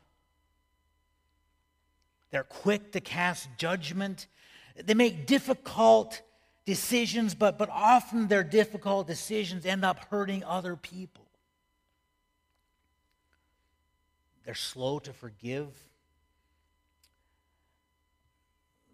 They're 2.34 2.44
quick 2.44 2.94
to 2.94 3.00
cast 3.00 3.48
judgment. 3.60 4.26
They 4.84 4.96
make 4.96 5.28
difficult 5.28 6.24
decisions, 6.66 7.36
but, 7.36 7.60
but 7.60 7.70
often 7.70 8.28
their 8.28 8.44
difficult 8.44 9.06
decisions 9.06 9.68
end 9.68 9.86
up 9.86 10.06
hurting 10.10 10.44
other 10.44 10.76
people. 10.76 11.28
They're 14.44 14.56
slow 14.56 14.98
to 14.98 15.14
forgive. 15.14 15.68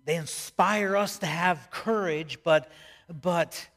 They 0.04 0.18
inspire 0.18 0.98
us 0.98 1.18
to 1.20 1.26
have 1.26 1.70
courage, 1.72 2.40
but, 2.44 2.70
but 3.22 3.70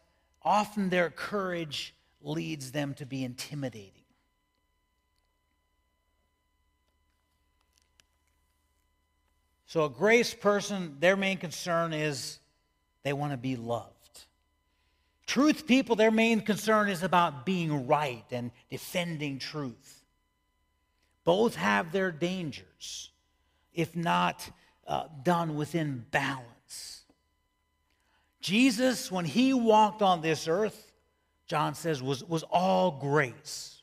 often 0.42 0.88
their 0.88 1.08
courage 1.08 1.94
leads 2.20 2.72
them 2.72 2.94
to 2.94 3.06
be 3.06 3.22
intimidating. 3.22 4.01
So, 9.72 9.86
a 9.86 9.88
grace 9.88 10.34
person, 10.34 10.98
their 11.00 11.16
main 11.16 11.38
concern 11.38 11.94
is 11.94 12.40
they 13.04 13.14
want 13.14 13.32
to 13.32 13.38
be 13.38 13.56
loved. 13.56 14.20
Truth 15.24 15.66
people, 15.66 15.96
their 15.96 16.10
main 16.10 16.42
concern 16.42 16.90
is 16.90 17.02
about 17.02 17.46
being 17.46 17.86
right 17.86 18.22
and 18.30 18.50
defending 18.68 19.38
truth. 19.38 20.04
Both 21.24 21.54
have 21.54 21.90
their 21.90 22.12
dangers, 22.12 23.12
if 23.72 23.96
not 23.96 24.46
uh, 24.86 25.04
done 25.22 25.56
within 25.56 26.04
balance. 26.10 27.06
Jesus, 28.42 29.10
when 29.10 29.24
he 29.24 29.54
walked 29.54 30.02
on 30.02 30.20
this 30.20 30.48
earth, 30.48 30.92
John 31.46 31.74
says, 31.74 32.02
was, 32.02 32.22
was 32.22 32.42
all 32.50 32.98
grace. 33.00 33.80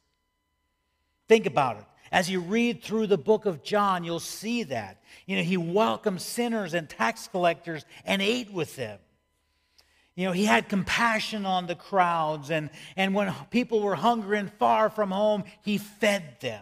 Think 1.28 1.48
about 1.48 1.78
it. 1.78 1.86
As 2.12 2.30
you 2.30 2.40
read 2.40 2.84
through 2.84 3.08
the 3.08 3.18
book 3.18 3.46
of 3.46 3.64
John, 3.64 4.04
you'll 4.04 4.20
see 4.20 4.64
that. 4.64 5.02
You 5.26 5.38
know, 5.38 5.44
he 5.44 5.58
welcomed 5.58 6.22
sinners 6.22 6.74
and 6.74 6.90
tax 6.90 7.28
collectors 7.28 7.86
and 8.06 8.22
ate 8.22 8.52
with 8.52 8.76
them. 8.76 9.00
You 10.16 10.26
know, 10.26 10.32
he 10.34 10.44
had 10.44 10.68
compassion 10.68 11.46
on 11.46 11.68
the 11.68 11.76
crowds, 11.76 12.52
and, 12.52 12.70
and 12.98 13.14
when 13.14 13.34
people 13.52 13.82
were 13.82 13.96
hungry 13.96 14.38
and 14.38 14.52
far 14.52 14.90
from 14.90 15.12
home, 15.12 15.46
he 15.62 15.78
fed 15.78 16.42
them. 16.42 16.62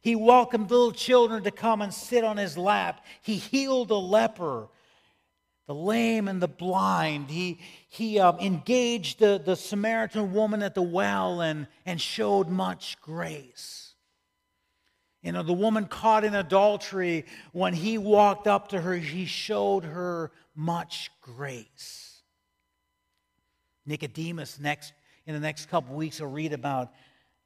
He 0.00 0.16
welcomed 0.16 0.70
little 0.70 0.92
children 0.92 1.44
to 1.44 1.50
come 1.50 1.82
and 1.82 1.92
sit 1.92 2.24
on 2.24 2.38
his 2.38 2.56
lap. 2.56 3.04
He 3.20 3.36
healed 3.36 3.90
a 3.90 3.96
leper, 3.96 4.68
the 5.66 5.74
lame 5.74 6.28
and 6.28 6.40
the 6.40 6.48
blind. 6.48 7.30
He, 7.30 7.60
he 7.88 8.18
um, 8.20 8.38
engaged 8.38 9.18
the, 9.18 9.38
the 9.44 9.56
Samaritan 9.56 10.32
woman 10.32 10.62
at 10.62 10.74
the 10.74 10.82
well 10.82 11.42
and, 11.42 11.66
and 11.84 12.00
showed 12.00 12.48
much 12.48 12.98
grace. 13.02 13.83
You 15.24 15.32
know, 15.32 15.42
the 15.42 15.54
woman 15.54 15.86
caught 15.86 16.22
in 16.22 16.34
adultery, 16.34 17.24
when 17.52 17.72
he 17.72 17.96
walked 17.96 18.46
up 18.46 18.68
to 18.68 18.80
her, 18.80 18.94
he 18.94 19.24
showed 19.24 19.82
her 19.82 20.30
much 20.54 21.10
grace. 21.22 22.20
Nicodemus, 23.86 24.60
next, 24.60 24.92
in 25.26 25.32
the 25.32 25.40
next 25.40 25.70
couple 25.70 25.96
weeks, 25.96 26.20
will 26.20 26.28
read 26.28 26.52
about 26.52 26.92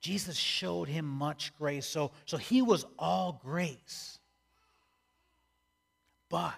Jesus 0.00 0.36
showed 0.36 0.88
him 0.88 1.04
much 1.04 1.56
grace. 1.56 1.86
So, 1.86 2.10
so 2.24 2.36
he 2.36 2.62
was 2.62 2.84
all 2.98 3.40
grace. 3.44 4.18
But 6.28 6.52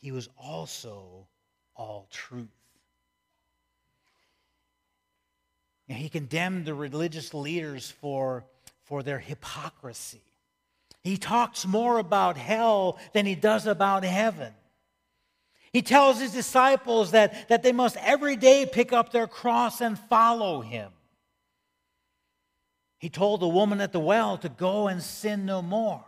he 0.00 0.12
was 0.12 0.30
also 0.38 1.26
all 1.76 2.08
truth. 2.10 2.48
And 5.90 5.98
he 5.98 6.08
condemned 6.08 6.64
the 6.64 6.74
religious 6.74 7.34
leaders 7.34 7.90
for 8.00 8.46
for 8.92 9.02
their 9.02 9.18
hypocrisy. 9.18 10.20
He 11.02 11.16
talks 11.16 11.64
more 11.64 11.96
about 11.96 12.36
hell 12.36 12.98
than 13.14 13.24
he 13.24 13.34
does 13.34 13.66
about 13.66 14.04
heaven. 14.04 14.52
He 15.72 15.80
tells 15.80 16.20
his 16.20 16.34
disciples 16.34 17.12
that, 17.12 17.48
that 17.48 17.62
they 17.62 17.72
must 17.72 17.96
every 17.96 18.36
day 18.36 18.68
pick 18.70 18.92
up 18.92 19.10
their 19.10 19.26
cross 19.26 19.80
and 19.80 19.98
follow 19.98 20.60
him. 20.60 20.90
He 22.98 23.08
told 23.08 23.40
the 23.40 23.48
woman 23.48 23.80
at 23.80 23.92
the 23.92 23.98
well 23.98 24.36
to 24.36 24.50
go 24.50 24.88
and 24.88 25.02
sin 25.02 25.46
no 25.46 25.62
more. 25.62 26.04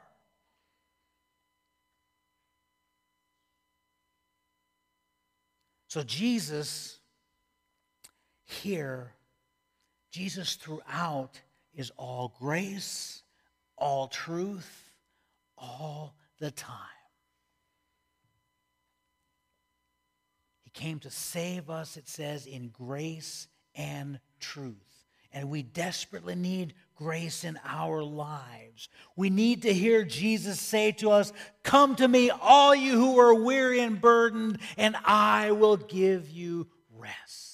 So, 5.88 6.02
Jesus 6.02 6.98
here, 8.44 9.14
Jesus 10.10 10.56
throughout 10.56 11.40
is 11.74 11.90
all 11.96 12.34
grace, 12.38 13.22
all 13.76 14.08
truth, 14.08 14.90
all 15.58 16.14
the 16.38 16.50
time. 16.50 16.76
He 20.62 20.70
came 20.70 20.98
to 21.00 21.10
save 21.10 21.70
us, 21.70 21.96
it 21.96 22.08
says, 22.08 22.46
in 22.46 22.68
grace 22.68 23.48
and 23.74 24.20
truth. 24.40 24.76
And 25.32 25.50
we 25.50 25.62
desperately 25.62 26.36
need 26.36 26.74
grace 26.94 27.42
in 27.42 27.58
our 27.64 28.04
lives. 28.04 28.88
We 29.16 29.30
need 29.30 29.62
to 29.62 29.72
hear 29.72 30.04
Jesus 30.04 30.60
say 30.60 30.92
to 30.92 31.10
us, 31.10 31.32
Come 31.64 31.96
to 31.96 32.06
me, 32.06 32.30
all 32.30 32.74
you 32.74 32.92
who 32.92 33.18
are 33.18 33.34
weary 33.34 33.80
and 33.80 34.00
burdened, 34.00 34.58
and 34.76 34.94
I 35.04 35.50
will 35.50 35.76
give 35.76 36.30
you 36.30 36.68
rest. 36.96 37.53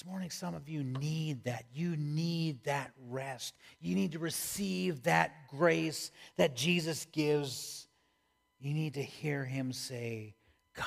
This 0.00 0.06
morning, 0.06 0.30
some 0.30 0.54
of 0.54 0.66
you 0.66 0.82
need 0.82 1.44
that. 1.44 1.66
You 1.74 1.94
need 1.94 2.64
that 2.64 2.90
rest. 3.10 3.54
You 3.82 3.94
need 3.94 4.12
to 4.12 4.18
receive 4.18 5.02
that 5.02 5.46
grace 5.50 6.10
that 6.38 6.56
Jesus 6.56 7.06
gives. 7.12 7.86
You 8.60 8.72
need 8.72 8.94
to 8.94 9.02
hear 9.02 9.44
him 9.44 9.74
say, 9.74 10.36
Come. 10.74 10.86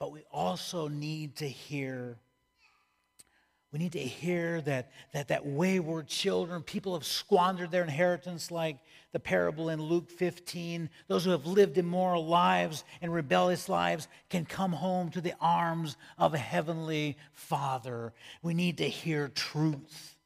But 0.00 0.12
we 0.12 0.22
also 0.32 0.88
need 0.88 1.36
to 1.36 1.46
hear 1.46 2.16
we 3.76 3.82
need 3.82 3.92
to 3.92 3.98
hear 3.98 4.62
that, 4.62 4.90
that 5.12 5.28
that 5.28 5.44
wayward 5.44 6.06
children, 6.06 6.62
people 6.62 6.94
have 6.94 7.04
squandered 7.04 7.70
their 7.70 7.82
inheritance 7.82 8.50
like 8.50 8.78
the 9.12 9.20
parable 9.20 9.68
in 9.68 9.82
Luke 9.82 10.08
15. 10.08 10.88
Those 11.08 11.26
who 11.26 11.30
have 11.32 11.44
lived 11.44 11.76
immoral 11.76 12.26
lives 12.26 12.84
and 13.02 13.12
rebellious 13.12 13.68
lives 13.68 14.08
can 14.30 14.46
come 14.46 14.72
home 14.72 15.10
to 15.10 15.20
the 15.20 15.34
arms 15.42 15.98
of 16.16 16.32
a 16.32 16.38
heavenly 16.38 17.18
Father. 17.34 18.14
We 18.40 18.54
need 18.54 18.78
to 18.78 18.88
hear 18.88 19.28
truth. 19.28 20.16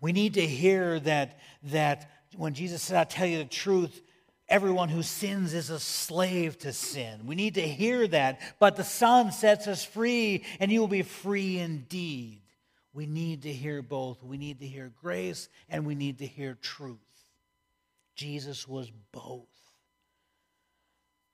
We 0.00 0.12
need 0.12 0.32
to 0.32 0.46
hear 0.46 0.98
that, 1.00 1.40
that 1.64 2.10
when 2.38 2.54
Jesus 2.54 2.80
said, 2.80 2.96
I 2.96 3.04
tell 3.04 3.26
you 3.26 3.36
the 3.36 3.44
truth, 3.44 4.00
everyone 4.50 4.88
who 4.88 5.02
sins 5.02 5.54
is 5.54 5.70
a 5.70 5.80
slave 5.80 6.58
to 6.58 6.72
sin. 6.72 7.26
We 7.26 7.36
need 7.36 7.54
to 7.54 7.66
hear 7.66 8.06
that. 8.08 8.40
But 8.58 8.76
the 8.76 8.84
Son 8.84 9.32
sets 9.32 9.66
us 9.66 9.84
free, 9.84 10.44
and 10.58 10.70
you 10.70 10.80
will 10.80 10.88
be 10.88 11.02
free 11.02 11.58
indeed. 11.58 12.42
We 12.92 13.06
need 13.06 13.42
to 13.42 13.52
hear 13.52 13.80
both. 13.80 14.22
We 14.22 14.36
need 14.36 14.60
to 14.60 14.66
hear 14.66 14.92
grace, 15.00 15.48
and 15.68 15.86
we 15.86 15.94
need 15.94 16.18
to 16.18 16.26
hear 16.26 16.58
truth. 16.60 16.98
Jesus 18.16 18.66
was 18.66 18.90
both. 19.12 19.46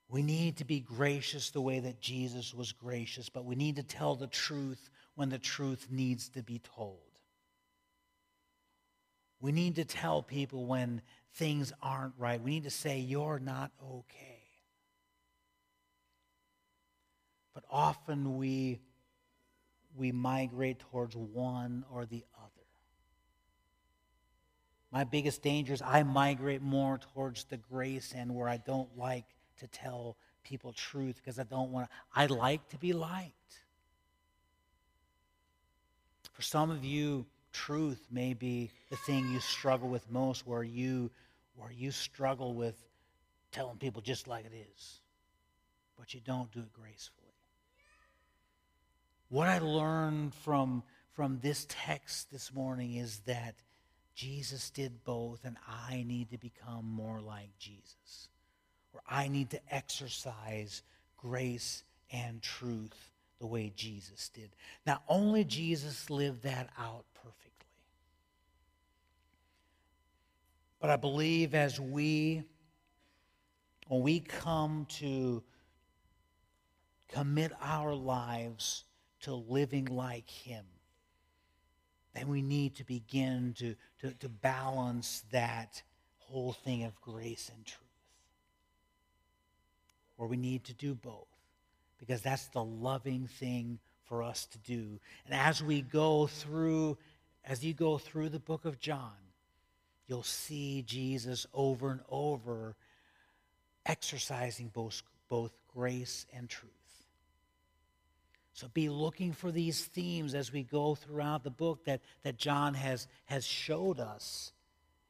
We 0.09 0.21
need 0.21 0.57
to 0.57 0.65
be 0.65 0.79
gracious 0.79 1.49
the 1.49 1.59
way 1.59 1.79
that 1.79 1.99
Jesus 1.99 2.53
was 2.53 2.71
gracious, 2.71 3.27
but 3.27 3.43
we 3.43 3.55
need 3.55 3.75
to 3.75 3.83
tell 3.83 4.15
the 4.15 4.27
truth 4.27 4.89
when 5.15 5.29
the 5.29 5.39
truth 5.39 5.87
needs 5.89 6.29
to 6.29 6.43
be 6.43 6.59
told. 6.59 6.99
We 9.39 9.51
need 9.51 9.75
to 9.75 9.85
tell 9.85 10.23
people 10.23 10.65
when 10.65 11.01
things 11.37 11.71
aren't 11.81 12.13
right. 12.17 12.41
We 12.41 12.51
need 12.51 12.63
to 12.63 12.69
say, 12.69 12.99
You're 12.99 13.39
not 13.39 13.71
okay. 13.81 14.43
But 17.53 17.63
often 17.71 18.37
we, 18.37 18.79
we 19.95 20.11
migrate 20.11 20.79
towards 20.79 21.15
one 21.15 21.85
or 21.91 22.05
the 22.05 22.23
other. 22.37 22.51
My 24.91 25.03
biggest 25.03 25.41
danger 25.41 25.73
is 25.73 25.81
I 25.81 26.03
migrate 26.03 26.61
more 26.61 26.99
towards 27.13 27.45
the 27.45 27.57
grace 27.57 28.13
end 28.15 28.33
where 28.33 28.47
I 28.47 28.57
don't 28.57 28.95
like 28.97 29.25
to 29.57 29.67
tell 29.67 30.17
people 30.43 30.71
truth 30.71 31.15
because 31.17 31.39
I 31.39 31.43
don't 31.43 31.71
want 31.71 31.89
to. 31.89 31.95
I 32.15 32.27
like 32.27 32.67
to 32.69 32.77
be 32.77 32.93
liked. 32.93 33.33
For 36.31 36.41
some 36.41 36.69
of 36.69 36.85
you, 36.85 37.25
truth 37.51 38.05
may 38.11 38.33
be 38.33 38.69
the 38.91 38.97
thing 38.97 39.31
you 39.31 39.39
struggle 39.39 39.89
with 39.89 40.09
most, 40.11 40.45
where 40.45 40.63
you, 40.63 41.09
where 41.57 41.71
you 41.71 41.91
struggle 41.91 42.53
with 42.53 42.75
telling 43.51 43.77
people 43.77 44.01
just 44.01 44.27
like 44.27 44.45
it 44.45 44.53
is, 44.75 45.01
but 45.97 46.13
you 46.13 46.21
don't 46.23 46.51
do 46.51 46.59
it 46.59 46.73
gracefully. 46.73 47.27
What 49.29 49.47
I 49.47 49.59
learned 49.59 50.33
from, 50.35 50.83
from 51.13 51.39
this 51.41 51.65
text 51.67 52.31
this 52.31 52.53
morning 52.53 52.95
is 52.95 53.19
that 53.25 53.55
Jesus 54.15 54.69
did 54.69 55.03
both, 55.03 55.43
and 55.43 55.57
I 55.67 56.03
need 56.07 56.29
to 56.31 56.37
become 56.37 56.85
more 56.85 57.19
like 57.19 57.49
Jesus. 57.59 58.29
Or 58.93 59.01
I 59.07 59.27
need 59.27 59.49
to 59.51 59.59
exercise 59.69 60.81
grace 61.17 61.83
and 62.11 62.41
truth 62.41 63.11
the 63.39 63.47
way 63.47 63.71
Jesus 63.75 64.29
did. 64.29 64.49
Now, 64.85 65.01
only 65.07 65.43
Jesus 65.43 66.09
lived 66.09 66.43
that 66.43 66.69
out 66.79 67.05
But 70.79 70.89
I 70.89 70.95
believe 70.95 71.55
as 71.55 71.79
we, 71.79 72.43
when 73.87 74.01
we 74.01 74.19
come 74.19 74.85
to 74.99 75.43
commit 77.09 77.51
our 77.61 77.93
lives 77.93 78.83
to 79.21 79.33
living 79.33 79.85
like 79.85 80.29
Him, 80.29 80.65
then 82.13 82.27
we 82.27 82.41
need 82.41 82.75
to 82.75 82.83
begin 82.83 83.53
to, 83.57 83.75
to, 84.01 84.13
to 84.19 84.29
balance 84.29 85.23
that 85.31 85.81
whole 86.17 86.53
thing 86.53 86.83
of 86.83 86.99
grace 87.01 87.51
and 87.53 87.65
truth. 87.65 87.81
Or 90.17 90.27
we 90.27 90.37
need 90.37 90.63
to 90.65 90.73
do 90.73 90.95
both 90.95 91.27
because 91.99 92.21
that's 92.21 92.47
the 92.47 92.63
loving 92.63 93.27
thing 93.27 93.79
for 94.05 94.23
us 94.23 94.45
to 94.47 94.57
do. 94.59 94.99
And 95.25 95.33
as 95.33 95.63
we 95.63 95.81
go 95.81 96.27
through, 96.27 96.97
as 97.45 97.63
you 97.63 97.73
go 97.73 97.97
through 97.97 98.29
the 98.29 98.39
book 98.39 98.65
of 98.65 98.79
John, 98.79 99.13
you'll 100.07 100.23
see 100.23 100.81
Jesus 100.81 101.45
over 101.53 101.91
and 101.91 102.01
over 102.09 102.75
exercising 103.85 104.69
both, 104.73 105.01
both 105.29 105.51
grace 105.73 106.25
and 106.33 106.49
truth. 106.49 106.71
So 108.53 108.67
be 108.73 108.89
looking 108.89 109.33
for 109.33 109.51
these 109.51 109.85
themes 109.85 110.33
as 110.33 110.51
we 110.51 110.63
go 110.63 110.95
throughout 110.95 111.43
the 111.43 111.51
book 111.51 111.85
that, 111.85 112.01
that 112.23 112.37
John 112.37 112.73
has, 112.73 113.07
has 113.25 113.45
showed 113.45 113.99
us 113.99 114.51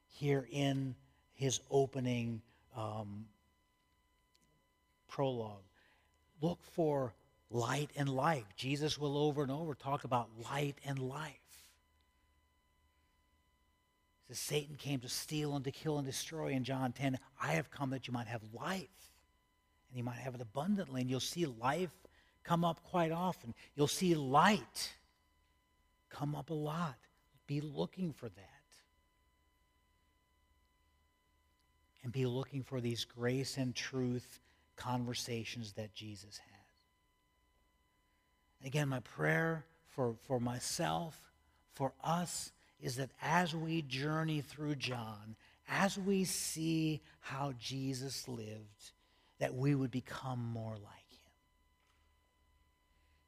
here 0.07 0.45
in 0.51 0.95
his 1.33 1.62
opening 1.71 2.41
um, 2.75 3.25
prologue. 5.07 5.63
Look 6.41 6.60
for 6.73 7.13
light 7.49 7.89
and 7.95 8.10
life. 8.10 8.43
Jesus 8.57 8.97
will 8.97 9.17
over 9.17 9.43
and 9.43 9.51
over 9.51 9.73
talk 9.75 10.03
about 10.03 10.27
light 10.51 10.75
and 10.86 10.99
life. 10.99 11.46
Says 14.27 14.39
Satan 14.39 14.75
came 14.75 14.99
to 14.99 15.09
steal 15.09 15.55
and 15.55 15.63
to 15.63 15.71
kill 15.71 15.97
and 15.97 16.05
destroy 16.05 16.47
in 16.47 16.63
John 16.63 16.91
10. 16.91 17.17
I 17.41 17.53
have 17.53 17.71
come 17.71 17.91
that 17.91 18.07
you 18.07 18.13
might 18.13 18.27
have 18.27 18.41
life. 18.53 18.89
And 19.89 19.97
you 19.97 20.03
might 20.03 20.17
have 20.17 20.35
it 20.35 20.41
abundantly. 20.41 21.01
And 21.01 21.09
you'll 21.09 21.19
see 21.21 21.45
life 21.45 21.93
come 22.43 22.65
up 22.65 22.83
quite 22.83 23.11
often. 23.11 23.53
You'll 23.75 23.87
see 23.87 24.15
light 24.15 24.93
come 26.09 26.35
up 26.35 26.49
a 26.49 26.53
lot. 26.53 26.95
Be 27.45 27.61
looking 27.61 28.11
for 28.11 28.27
that. 28.27 28.43
And 32.03 32.11
be 32.11 32.25
looking 32.25 32.63
for 32.63 32.81
these 32.81 33.05
grace 33.05 33.57
and 33.57 33.73
truth 33.73 34.41
conversations 34.75 35.73
that 35.73 35.93
Jesus 35.93 36.37
had. 36.37 38.67
Again, 38.67 38.89
my 38.89 38.99
prayer 39.01 39.65
for, 39.87 40.15
for 40.25 40.39
myself, 40.39 41.31
for 41.73 41.93
us, 42.03 42.51
is 42.81 42.97
that 42.97 43.09
as 43.21 43.55
we 43.55 43.81
journey 43.81 44.41
through 44.41 44.75
John, 44.75 45.35
as 45.67 45.97
we 45.97 46.23
see 46.23 47.01
how 47.19 47.53
Jesus 47.59 48.27
lived, 48.27 48.91
that 49.39 49.53
we 49.53 49.75
would 49.75 49.91
become 49.91 50.39
more 50.53 50.73
like 50.73 51.11
him. 51.11 51.31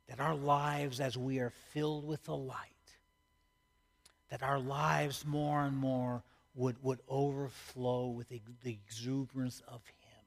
That 0.08 0.20
our 0.20 0.36
lives, 0.36 1.00
as 1.00 1.18
we 1.18 1.40
are 1.40 1.54
filled 1.72 2.06
with 2.06 2.24
the 2.24 2.36
light, 2.36 2.56
that 4.30 4.44
our 4.44 4.60
lives 4.60 5.26
more 5.26 5.66
and 5.66 5.76
more 5.76 6.24
would, 6.56 6.76
would 6.84 7.00
overflow 7.08 8.08
with 8.08 8.30
the, 8.30 8.42
exuberance 8.66 9.62
of 9.68 9.82
him. 9.86 10.26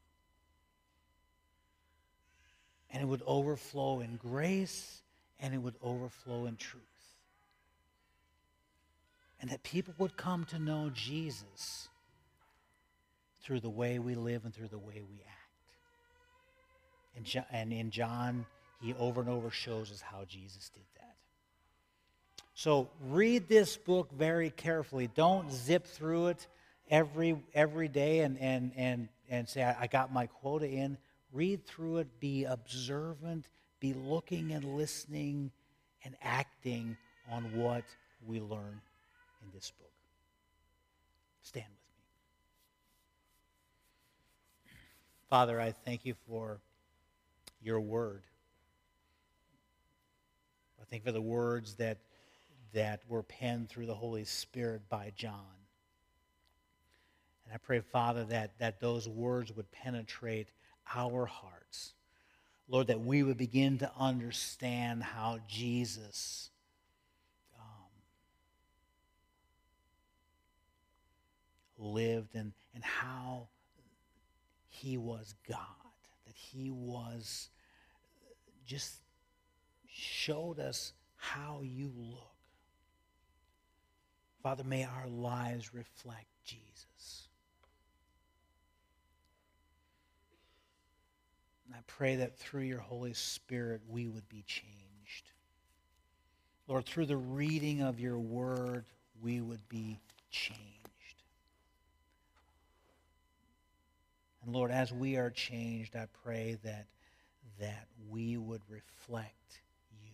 And 2.91 3.03
it 3.03 3.07
would 3.07 3.23
overflow 3.27 4.01
in 4.01 4.17
grace 4.17 5.03
and 5.41 5.55
it 5.55 5.59
would 5.59 5.77
overflow 5.83 6.47
in 6.47 6.57
truth 6.57 6.92
and 9.43 9.51
that 9.51 9.65
people 9.65 9.93
would 9.99 10.17
come 10.17 10.45
to 10.45 10.59
know 10.59 10.89
Jesus 10.95 11.89
through 13.43 13.59
the 13.59 13.69
way 13.69 13.99
we 13.99 14.15
live 14.15 14.45
and 14.45 14.55
through 14.55 14.69
the 14.69 14.79
way 14.79 15.03
we 15.11 15.21
act. 15.27 15.77
And, 17.17 17.45
and 17.51 17.73
in 17.73 17.91
John, 17.91 18.47
he 18.81 18.95
over 18.95 19.21
and 19.21 19.29
over 19.29 19.51
shows 19.51 19.91
us 19.91 20.01
how 20.01 20.25
Jesus 20.29 20.71
did 20.71 20.85
that. 20.95 21.17
So 22.55 22.89
read 23.09 23.49
this 23.49 23.77
book 23.77 24.13
very 24.13 24.51
carefully. 24.51 25.11
Don't 25.13 25.51
zip 25.51 25.87
through 25.87 26.29
it 26.29 26.47
every 26.89 27.37
every 27.55 27.89
day 27.89 28.21
and 28.21 28.39
and 28.39 28.73
and 28.77 29.09
and 29.29 29.49
say 29.49 29.63
I 29.63 29.87
got 29.87 30.13
my 30.13 30.27
quota 30.27 30.69
in. 30.69 30.99
Read 31.33 31.67
through 31.67 31.99
it. 31.99 32.21
Be 32.21 32.45
observant. 32.45 33.47
Be 33.81 33.95
looking 33.95 34.53
and 34.53 34.77
listening 34.77 35.51
and 36.05 36.15
acting 36.23 36.97
on 37.31 37.57
what 37.57 37.85
we 38.27 38.39
learn 38.39 38.81
in 39.43 39.49
this 39.53 39.73
book. 39.79 39.93
Stand 41.43 41.67
with 41.67 41.73
me. 44.67 44.73
Father, 45.29 45.61
I 45.61 45.73
thank 45.73 46.05
you 46.05 46.15
for 46.27 46.61
your 47.63 47.81
word. 47.81 48.23
I 50.81 50.85
thank 50.91 51.05
for 51.05 51.13
the 51.13 51.23
words 51.23 51.75
that, 51.75 51.99
that 52.75 53.03
were 53.09 53.23
penned 53.23 53.69
through 53.69 53.87
the 53.87 53.95
Holy 53.95 54.25
Spirit 54.25 54.83
by 54.89 55.13
John. 55.17 55.57
And 57.45 57.55
I 57.55 57.59
pray, 57.59 57.81
Father, 57.81 58.25
that, 58.25 58.59
that 58.59 58.81
those 58.81 59.09
words 59.09 59.53
would 59.53 59.71
penetrate 59.73 60.49
our 60.95 61.27
hearts. 61.27 61.95
Lord, 62.69 62.87
that 62.87 63.01
we 63.01 63.23
would 63.23 63.37
begin 63.37 63.79
to 63.79 63.91
understand 63.99 65.03
how 65.03 65.39
Jesus 65.49 66.51
lived 71.83 72.35
and, 72.35 72.53
and 72.75 72.85
how 72.85 73.49
he 74.69 74.97
was 74.97 75.35
God, 75.49 75.59
that 76.27 76.35
he 76.35 76.71
was 76.71 77.51
uh, 78.25 78.31
just 78.67 78.95
showed 79.89 80.59
us 80.59 80.93
how 81.17 81.61
you 81.63 81.93
look. 81.97 82.33
Father, 84.43 84.65
may 84.65 84.85
our 84.85 85.09
lives 85.09 85.73
reflect 85.73 86.27
Jesus. 86.45 87.29
And 91.67 91.77
I 91.77 91.83
pray 91.87 92.17
that 92.17 92.39
through 92.39 92.63
your 92.63 92.81
Holy 92.81 93.15
Spirit 93.15 93.83
we 93.89 94.09
would 94.09 94.29
be 94.29 94.43
changed. 94.47 95.31
Lord, 96.67 96.87
through 96.87 97.07
the 97.07 97.17
reading 97.17 97.83
of 97.83 98.01
your 98.01 98.19
word, 98.19 98.85
we 99.23 99.41
would 99.41 99.69
be 99.69 100.01
changed. 100.31 100.82
And 104.45 104.55
Lord, 104.55 104.71
as 104.71 104.93
we 104.93 105.17
are 105.17 105.31
changed, 105.31 105.95
I 105.95 106.07
pray 106.25 106.59
that, 106.65 106.87
that 107.61 107.87
we 108.11 108.37
would 108.37 108.63
reflect 108.69 109.61
you. 110.01 110.11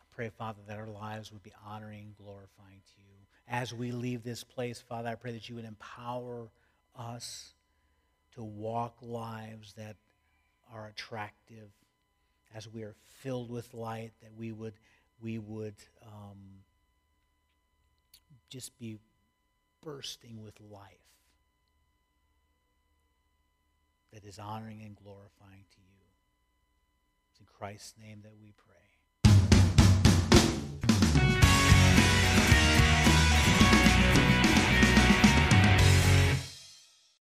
I 0.00 0.04
pray, 0.14 0.30
Father, 0.30 0.60
that 0.66 0.78
our 0.78 0.86
lives 0.86 1.30
would 1.30 1.42
be 1.42 1.52
honoring, 1.66 2.14
glorifying 2.16 2.80
to 2.86 3.02
you. 3.02 3.16
As 3.48 3.74
we 3.74 3.92
leave 3.92 4.22
this 4.22 4.42
place, 4.42 4.80
Father, 4.80 5.10
I 5.10 5.14
pray 5.14 5.32
that 5.32 5.48
you 5.48 5.54
would 5.56 5.66
empower 5.66 6.48
us 6.98 7.52
to 8.34 8.42
walk 8.42 8.96
lives 9.02 9.74
that 9.74 9.96
are 10.72 10.86
attractive 10.88 11.68
as 12.54 12.66
we 12.66 12.82
are 12.82 12.94
filled 13.20 13.50
with 13.50 13.72
light, 13.74 14.12
that 14.22 14.32
we 14.36 14.52
would, 14.52 14.74
we 15.20 15.38
would 15.38 15.74
um, 16.02 16.38
just 18.48 18.78
be 18.78 18.98
bursting 19.82 20.42
with 20.42 20.60
life 20.60 20.98
that 24.12 24.24
is 24.24 24.38
honoring 24.38 24.82
and 24.82 24.96
glorifying 24.96 25.64
to 25.70 25.80
you. 25.80 26.04
It's 27.30 27.40
in 27.40 27.46
Christ's 27.46 27.94
name 28.00 28.20
that 28.22 28.32
we 28.40 28.52
pray. 28.56 28.75